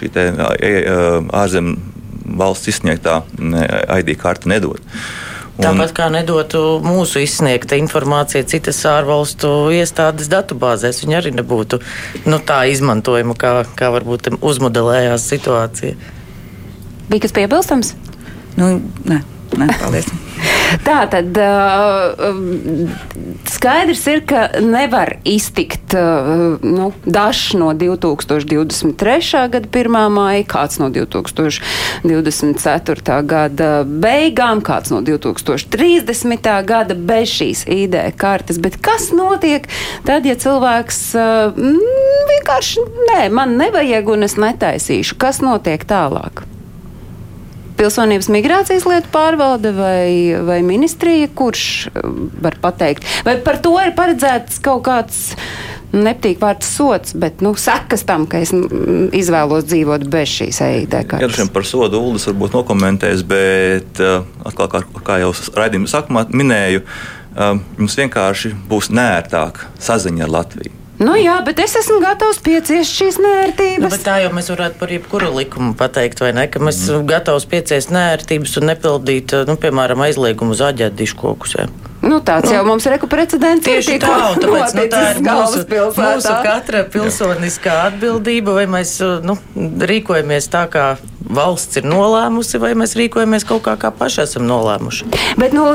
[0.00, 1.94] šī te ārzemju
[2.36, 3.20] valsts izsniegtā
[4.00, 4.82] ID karte nedod.
[5.56, 11.80] Tāpat kā nedotu mūsu izsniegta informācija citas ārvalstu iestādes datubāzēs, viņa arī nebūtu
[12.28, 15.96] nu, tā izmantojama, kā, kā varbūt uzmodelējās situācija.
[17.08, 17.94] Bija kas piebilstams?
[18.60, 18.76] Nu,
[19.08, 19.22] nē,
[19.56, 20.12] nē, paldies.
[20.86, 21.38] Tā tad
[23.50, 25.94] skaidrs ir, ka nevar iztikt
[26.62, 29.48] nu, dažs no 2023.
[29.52, 30.10] gada 1.
[30.12, 33.22] maija, kāds no 2024.
[33.26, 36.64] gada beigām, kāds no 2030.
[36.66, 38.58] gada bez šīs ID kartes.
[38.62, 39.68] Bet kas notiek
[40.06, 41.52] tad, ja cilvēks uh,
[42.32, 42.80] vienkārši
[43.12, 45.14] nē, man nevajag un es netaisīšu?
[45.20, 46.55] Kas notiek tālāk?
[47.78, 50.10] Pilsonības migrācijas lietu pārvalde vai,
[50.46, 52.04] vai ministrija, kurš eh,
[52.44, 53.06] var pateikt?
[53.26, 55.34] Vai par to ir paredzēts kaut kāds
[55.96, 58.52] nepatīk vārds sots, bet nu, sekas tam, ka es
[59.16, 61.38] izvēlos dzīvot bez šīs EID kartes.
[61.38, 66.82] Jā, par sodu Uldis varbūt nokomentēs, bet uh, atkal, kā, kā jau raidījuma sākumā minēju,
[66.82, 70.85] uh, mums vienkārši būs nērtāk saziņa ar Latviju.
[70.96, 73.92] Nu, jā, bet es esmu gatavs pieciest šīs nērtības.
[73.92, 76.46] Nu, tā jau mēs varētu par jebkuru likumu pateikt, vai ne?
[76.48, 77.10] Ka mēs esam mm.
[77.10, 81.58] gatavi pieciest nērtības un nepildīt, nu, piemēram, aizliegumu zaģēt diškokus.
[81.58, 81.66] Jā.
[82.06, 83.66] Nu, tāds nu, jau mums ir precedents.
[83.66, 85.64] Tieši tā, un tāpēc nu, tā ir mūsu,
[85.96, 90.86] mūsu katra pilsoniskā atbildība, vai mēs nu, rīkojamies tā, kā
[91.32, 95.08] valsts ir nolēmusi, vai mēs rīkojamies kaut kā, kā paši esam nolēmuši.
[95.40, 95.66] Bet nu,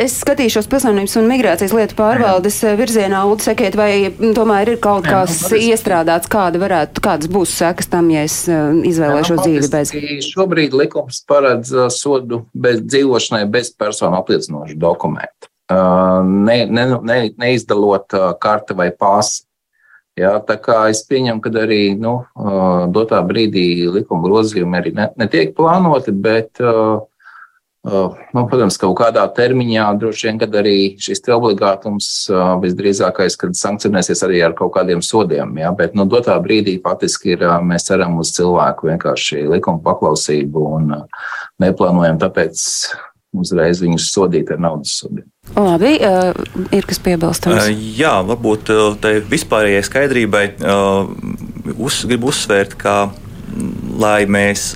[0.00, 5.38] es skatīšos pilsonības un migrācijas lietu pārvaldes virzienā, Ulu, sakiet, vai tomēr ir kaut kas
[5.46, 9.94] Jā, nu, iestrādāts, kāda varētu, kādas būs sekas tam, ja es izvēlēšos nu, dzīvi bez.
[10.30, 18.76] Šobrīd likums paredz sodu bez dzīvošanai bez personu apliecinošu dokumentu ne, ne, ne, neizdalot karti
[18.76, 19.44] vai pāsi.
[20.14, 22.20] Jā, tā kā es pieņemu, ka arī nu,
[22.94, 30.28] dotā brīdī likuma grozījumi arī ne, netiek plānoti, bet, nu, protams, kaut kādā termiņā droši
[30.28, 32.10] vien, kad arī šis obligātums
[32.62, 35.58] visdrīzākais, kad sankcionēsies arī ar kaut kādiem sodiem.
[35.58, 40.94] Jā, bet nu, dotā brīdī faktiski ir, mēs ceram uz cilvēku vienkārši likuma paklausību un
[41.58, 42.62] neplānojam tāpēc
[43.42, 45.26] uzreiz viņus sodīt ar naudas sodiem.
[45.54, 46.32] Labi, uh,
[46.74, 47.68] ir kas piebilstams?
[47.68, 51.10] Uh, jā, varbūt uh, tai vispārējai skaidrībai uh,
[51.76, 53.12] uz, gribu uzsvērt, ka
[54.00, 54.74] lai mēs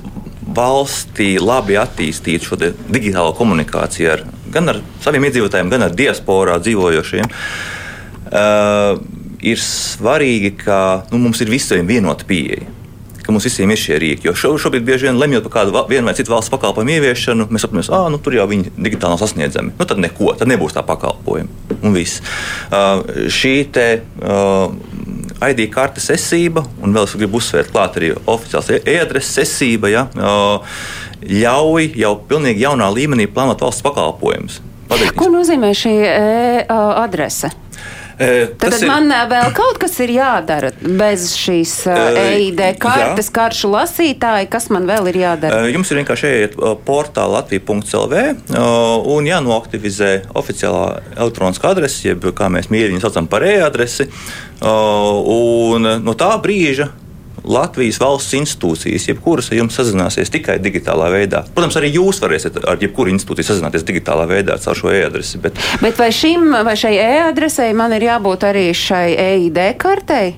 [0.55, 7.29] valstī labi attīstītu šo digitālo komunikāciju ar, gan ar saviem iedzīvotājiem, gan ar diasporā dzīvojošiem.
[8.29, 8.99] Uh,
[9.45, 10.81] ir svarīgi, ka
[11.13, 12.78] nu, mums ir visiem vienota pieeja
[13.29, 14.25] ka mums visiem ir šie rīki.
[14.25, 17.67] Jo šo, šobrīd bieži vien lemjot par kādu vienu vai citu valsts pakalpojumu ieviešanu, mēs
[17.67, 19.75] saprotam, ka nu, tur jau viņi digitāli nav sasniedzami.
[19.77, 21.77] Nu, tad neko, tad nebūs tā pakalpojuma.
[21.85, 22.23] Un viss.
[22.73, 23.85] Uh, šī te,
[24.25, 24.73] uh,
[25.45, 30.81] ID kartes esība, un vēl es gribu uzsvērt, klāt arī oficiāls e-adreses esība, ja, uh,
[31.29, 34.63] ļauj jau pilnīgi jaunā līmenī plānot valsts pakalpojumus.
[35.21, 37.53] Ko nozīmē šī e-adrese?
[37.53, 37.68] Tad,
[38.19, 38.87] tad ir...
[38.91, 44.51] man vēl kaut kas ir jādara bez šīs EID kartes, karšu lasītāji.
[44.51, 45.65] Kas man vēl ir jādara?
[45.71, 48.23] Jums ir vienkārši jāiet portālā latvija.lv
[49.15, 54.09] un jānoaktivizē oficiālā elektroniskā adrese, jeb kā mēs viņu saucam par e-adresi.
[54.63, 56.91] Un no tā brīža
[57.49, 61.45] Latvijas valsts institūcijas, jebkuras ar jums sazināsies tikai digitālā veidā.
[61.55, 65.41] Protams, arī jūs varēsiet ar jebkuru institūciju sazināties digitālā veidā caur šo e-adresi.
[65.43, 70.37] Bet, Bet vai, šim, vai šai e-adresei man ir jābūt arī šai EID kartei?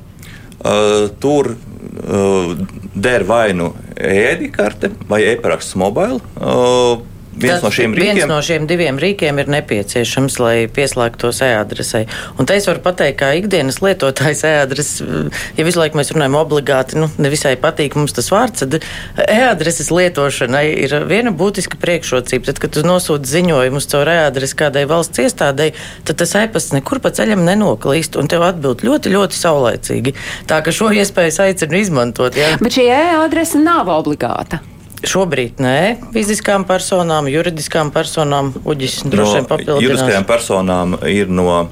[0.65, 2.57] uh, tur uh,
[2.95, 6.21] der vai nu e-karte vai e-paraksts mobile.
[6.41, 7.01] Uh,
[7.31, 12.09] Viens Tas no šiem Viens rīkiem no šiem diviem rīkiem ir nepieciešams, lai pieslēgtos e-adresei.
[12.43, 16.99] Un te es varu pateikt, kā ikdienas lietotājs e-adreses, ja visu laiku mēs runājam obligāti,
[16.99, 18.81] nu, nevisai patīk mums tas vārds, tad
[19.27, 22.51] e-adreses lietošanai ir viena būtiska priekšrocība.
[22.51, 25.71] Tad, kad tu nosūti ziņojumus caur e-adresi kādai valsts iestādei,
[26.09, 30.17] tad tas e-pasts nekur pa ceļam nenoklīst un tev atbild ļoti, ļoti saulaicīgi.
[30.51, 32.35] Tā ka šo iespēju es aicinu izmantot.
[32.35, 32.57] Ja?
[32.59, 34.65] Bet šī e-adrese nav obligāta.
[35.07, 35.79] Šobrīd nē,
[36.13, 39.85] fiziskām personām, juridiskām personām, uģis droši vien no papildinās.
[39.87, 41.69] juridiskajām personām ir no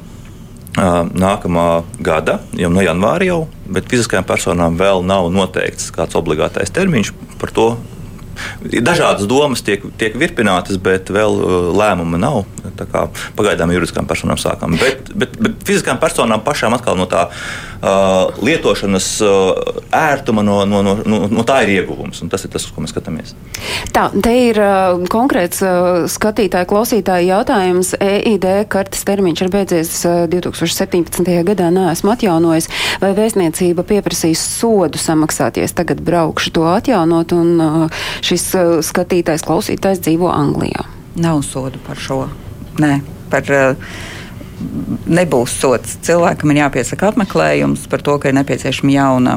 [0.79, 1.68] nākamā
[2.01, 7.53] gada, jau no janvāra jau, bet fiziskajām personām vēl nav noteikts kāds obligātais termiņš par
[7.53, 7.68] to.
[8.62, 11.41] Dažādas domas tiek, tiek virpinātas, bet vēl
[11.74, 12.45] lēmuma nav.
[13.37, 14.76] Pagaidām juridiskām personām sākam.
[14.79, 17.26] Bet, bet, bet fiziskām personām pašām atkal no tā
[17.81, 22.22] lietošanas uh, ērtuma, no, no, no, no, no tā ir ieguvums.
[22.22, 23.35] un Tas ir tas, uz ko mēs skatāmies.
[23.95, 27.95] Tā, te ir uh, konkrēts uh, skatītāju, klausītāju jautājums.
[28.03, 31.22] EID kartes termiņš ir beidzies uh, 2017.
[31.47, 32.70] gadā, neesmu atjaunojis.
[33.03, 35.76] Vai vēstniecība pieprasīs sodu samaksāties?
[35.79, 40.89] Tagad braukšu to atjaunot, un uh, šis uh, skatītājs, klausītājs dzīvo Anglijā.
[41.18, 42.24] Nav sodu par šo.
[42.83, 43.01] Nē,
[43.31, 43.51] par.
[43.55, 44.16] Uh,
[45.09, 45.96] Nebūs sots.
[46.04, 49.36] Cilvēkam ir jāpiesaka apmeklējums par to, ka ir nepieciešama jauna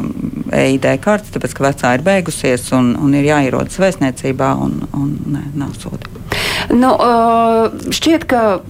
[0.51, 5.45] EID karte, tāpēc ka vecā ir beigusies un, un ir jāierodas vēstniecībā, un, un nē,
[5.61, 6.20] nav sodu.
[6.69, 8.61] Nu, uh, šķiet, ka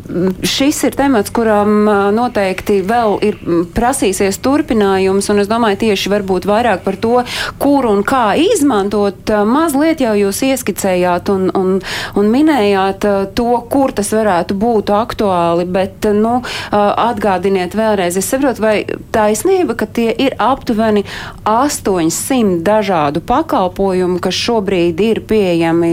[0.48, 3.38] šis ir temats, kuram uh, noteikti vēl ir
[3.76, 7.22] prasīsies turpinājums, un es domāju tieši varbūt vairāk par to,
[7.62, 9.22] kur un kā izmantot.
[9.28, 11.74] Uh, mazliet jau jūs ieskicējāt un, un,
[12.18, 16.40] un minējāt to, kur tas varētu būt aktuāli, bet, nu,
[16.72, 18.76] atgādiniet vēlreiz, es saprotu, vai
[19.14, 21.04] taisnība, ka tie ir aptuveni
[21.50, 25.92] 800 dažādu pakalpojumu, kas šobrīd ir pieejami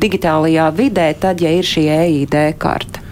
[0.00, 3.02] digitālajā vidē, tad, ja ir šī EID karte.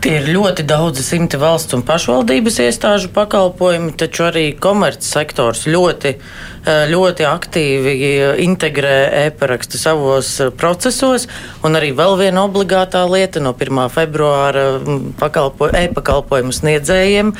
[0.00, 6.14] Tie ir ļoti daudzi simti valsts un pašvaldības iestāžu pakalpojumi, taču arī komercsektors ļoti,
[6.66, 7.94] ļoti aktīvi
[8.44, 10.28] integrē e-parakstu savos
[10.60, 11.26] procesos.
[11.64, 13.80] Un arī vēl viena obligātā lieta no 1.
[13.94, 14.64] februāra
[15.20, 17.32] pakalpo, e-pakalpojumu sniedzējiem,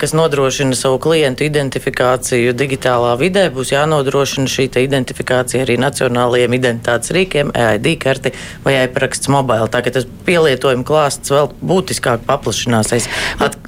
[0.00, 7.52] kas nodrošina savu klientu identifikāciju digitālā vidē, būs jānodrošina šī identifikācija arī nacionālajiem identitātes rīkiem,
[7.54, 8.32] EID karti
[8.64, 9.68] vai e-paraksts mobile.
[9.68, 13.10] Tā ka tas pielietojuma klāsts vēl būtiskāk paplašināsies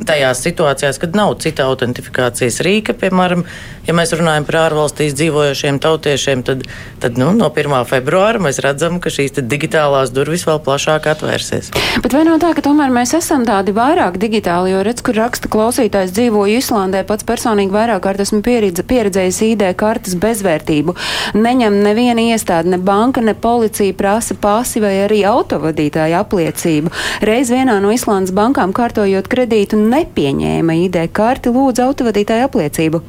[0.07, 3.45] tajās situācijās, kad nav cita autentifikācijas rīka, piemēram,
[3.87, 6.63] ja mēs runājam par ārvalstīs dzīvojošiem tautiešiem, tad,
[7.03, 7.73] tad nu, no 1.
[7.89, 11.73] februāra mēs redzam, ka šīs digitālās durvis vēl plašāk atvērsies.
[12.03, 15.51] Bet vai nav tā, ka tomēr mēs esam tādi vairāk digitāli, jo redz, kur raksta
[15.51, 20.95] klausītājs dzīvoju Islandē, pats personīgi vairāk kārt esmu pieredze, pieredzējis ID kartes bezvērtību.
[21.35, 26.95] Neņem neviena iestāde, ne banka, ne policija prasa pasi vai arī autovadītāja apliecību.
[27.27, 33.03] Reiz vienā no Islandes bankām kārtojot kredītu nepieņēma ID karti, lūdza autovadītāja apliecību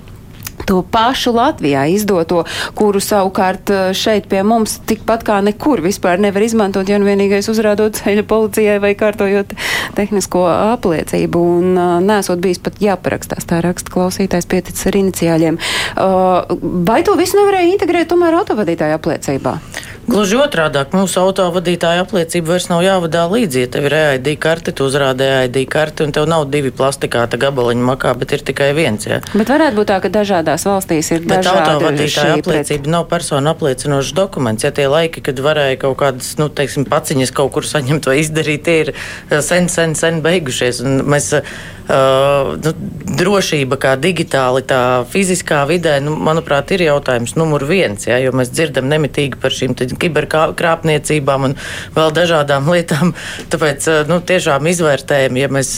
[0.68, 2.44] to pašu Latvijā izdoto,
[2.78, 7.98] kuru savukārt šeit pie mums tikpat kā nekur vispār nevar izmantot, ja nu vienīgais uzrādot
[8.02, 9.56] ceļa policijai vai kārtojot
[9.98, 10.44] tehnisko
[10.76, 11.44] apliecību.
[11.58, 15.60] Un uh, nesot bijis pat jāparakstās, tā raksta klausītājs pieticis ar iniciāļiem.
[15.96, 16.58] Uh,
[16.88, 19.58] vai to visu nevarēja integrēt tomēr autovadītāja apliecībā?
[20.08, 23.66] Gluži otrādi, mūsu autovadītāja apliecība vairs nav jāvadā līdzi.
[23.66, 27.84] Ja tev ir EID karte, tu uzrādi EID karti, un tev nav divi plastikāta gabaliņi
[27.90, 29.04] makā, bet ir tikai viens.
[29.04, 29.20] Ja.
[29.34, 32.92] Bet varētu būt tā, ka dažādās valstīs ir bet dažādi autovadītāja apliecība pret...
[32.96, 34.64] nav persona apliecinošs dokuments.
[34.64, 38.64] Ja tie laiki, kad varēja kaut kādas, nu, teiksim, paciņas kaut kur saņemt vai izdarīt,
[38.64, 38.94] tie ir
[39.44, 40.80] sen, sen, sen beigušies.
[40.88, 42.76] Un mēs, uh, nu,
[43.20, 48.56] drošība kā digitāli, tā fiziskā vidē, nu, manuprāt, ir jautājums numur viens, ja, jo mēs
[48.56, 51.58] dzirdam nemitīgi par šīm kiberkrāpniecībām un
[51.98, 53.16] vēl dažādām lietām.
[53.54, 55.78] Tāpēc nu, tiešām izvērtējam, ja mēs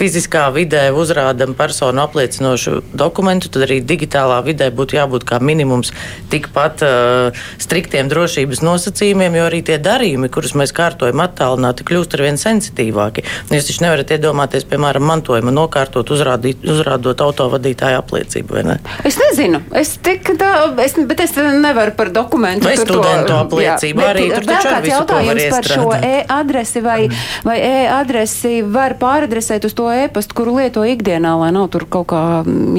[0.00, 5.92] fiziskā vidē uzrādām personu apliecinošu dokumentu, tad arī digitālā vidē būtu jābūt kā minimums
[6.32, 12.24] tikpat uh, striktiem drošības nosacījumiem, jo arī tie darījumi, kurus mēs kārtojam attālināti, kļūst ar
[12.26, 13.26] vien sensitīvāki.
[13.52, 18.78] Jūs taču nevarat iedomāties, piemēram, mantojuma nokārtot, uzrādīt, uzrādot autovadītāju apliecību, vai ne?
[19.06, 20.52] Es nezinu, es tik tā,
[20.84, 22.68] es, bet es nevaru par dokumentu.
[22.70, 22.78] Vai
[23.20, 24.46] studentu apliecību jā, arī tur
[24.84, 27.00] visu, ko var par šo e-adresi vai,
[27.44, 32.24] vai e-adresi var pāradresēt uz to e-pastu, kuru lieto ikdienā, lai nav tur kaut kā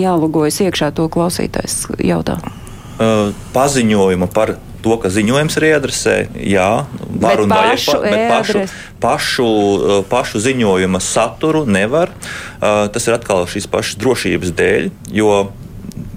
[0.02, 2.40] jālogojas iekšā to klausītājs jautā.
[2.42, 6.86] uh, paziņojuma par to, ka ziņojums ir e-adresē, jā,
[7.22, 8.62] var un vajag, pašu pa- bet pašu,
[9.00, 9.50] pašu,
[10.10, 12.10] pašu ziņojuma saturu nevar.
[12.60, 15.52] Tas ir atkal šīs pašas drošības dēļ, jo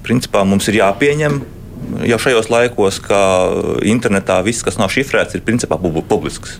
[0.05, 1.43] principā mums ir jāpieņem.
[2.09, 3.19] Jau šajos laikos, ka
[3.87, 6.59] internetā viss, kas nav šifrēts, ir principā pub- publisks.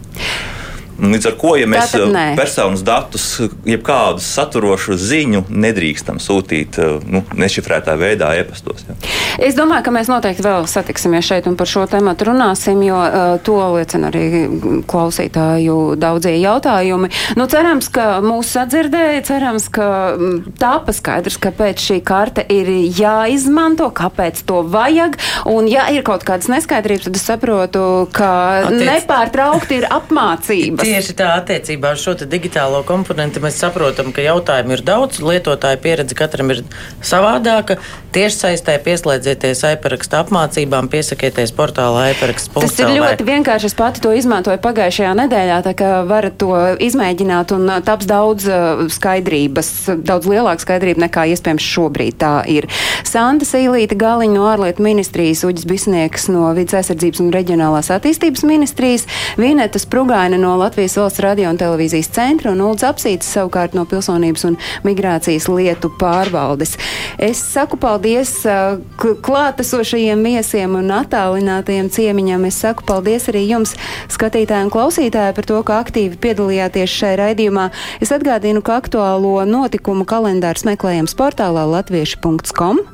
[0.99, 3.27] Līdz ar to, ja mēs uh, personas datus,
[3.67, 8.85] jebkādu saturošu ziņu nedrīkstam sūtīt uh, nu, nešifrētā veidā, e-pastos.
[8.89, 8.97] Ja.
[9.43, 13.35] Es domāju, ka mēs noteikti vēl satiksimies šeit un par šo tēmu runāsim, jo uh,
[13.45, 14.47] to liecina arī
[14.89, 17.11] klausītāju daudzie jautājumi.
[17.39, 23.91] Nu, cerams, ka mūs sadzirdēja, cerams, ka mm, tāpa skaidrs, kāpēc šī karte ir jāizmanto,
[23.95, 25.19] kāpēc to vajag.
[25.51, 27.85] Un, ja ir kaut kādas neskaidrības, tad es saprotu,
[28.15, 28.31] ka
[28.71, 30.85] Attiec- nepārtraukti ir apmācības.
[30.95, 36.15] Tieši tā attiecībā uz šo digitālo komponentu mēs saprotam, ka jautājumu ir daudz, lietotāja pieredze
[36.15, 36.61] katram ir
[37.03, 37.81] savādāka.
[38.15, 42.63] Tieši saistē pieslēdzieties iParaksta apmācībām, piesakieties portālā iParaksta.
[42.63, 43.73] Tas ir ļoti vienkārši.
[43.73, 46.53] Es pati to izmantoju pagājušajā nedēļā, tā kā varat to
[46.87, 49.73] izmēģināt un uh, taps daudz uh, skaidrības,
[50.07, 52.71] daudz lielāka skaidrība nekā iespējams šobrīd tā ir.
[53.03, 59.11] Santa Sīlīta Galiņa no ārlietu ministrijas, Uģis Bisnieks no Vides aizsardzības un reģionālās attīstības ministrijas,
[59.43, 64.47] Vinetas Prugaina no Latvijas valsts radio un televīzijas centra un Ulds Apsītis savukārt no pilsonības
[64.49, 64.57] un
[64.87, 66.77] migrācijas lietu pārvaldes.
[67.19, 72.49] Es saku paldies uh, klātesošajiem viesiem un attālinātajiem ciemiņam.
[72.49, 73.77] Es saku paldies arī jums,
[74.13, 77.71] skatītāji un klausītāji, par to, ka aktīvi piedalījāties šajā raidījumā.
[78.05, 82.85] Es atgādinu, ka aktuālo notikumu kalendārs meklējams portālā latvieši.com.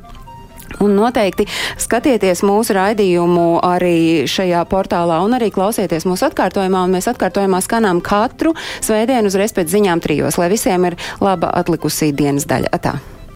[0.79, 1.49] Un noteikti
[1.81, 6.87] skatieties mūsu raidījumu arī šajā portālā un arī klausieties mūsu atkārtojumā.
[6.95, 12.47] Mēs atkārtojumā skanām katru svētdienu uzreiz pēc ziņām trijos, lai visiem ir laba atlikusī dienas
[12.51, 12.71] daļa.
[12.71, 13.20] Atā.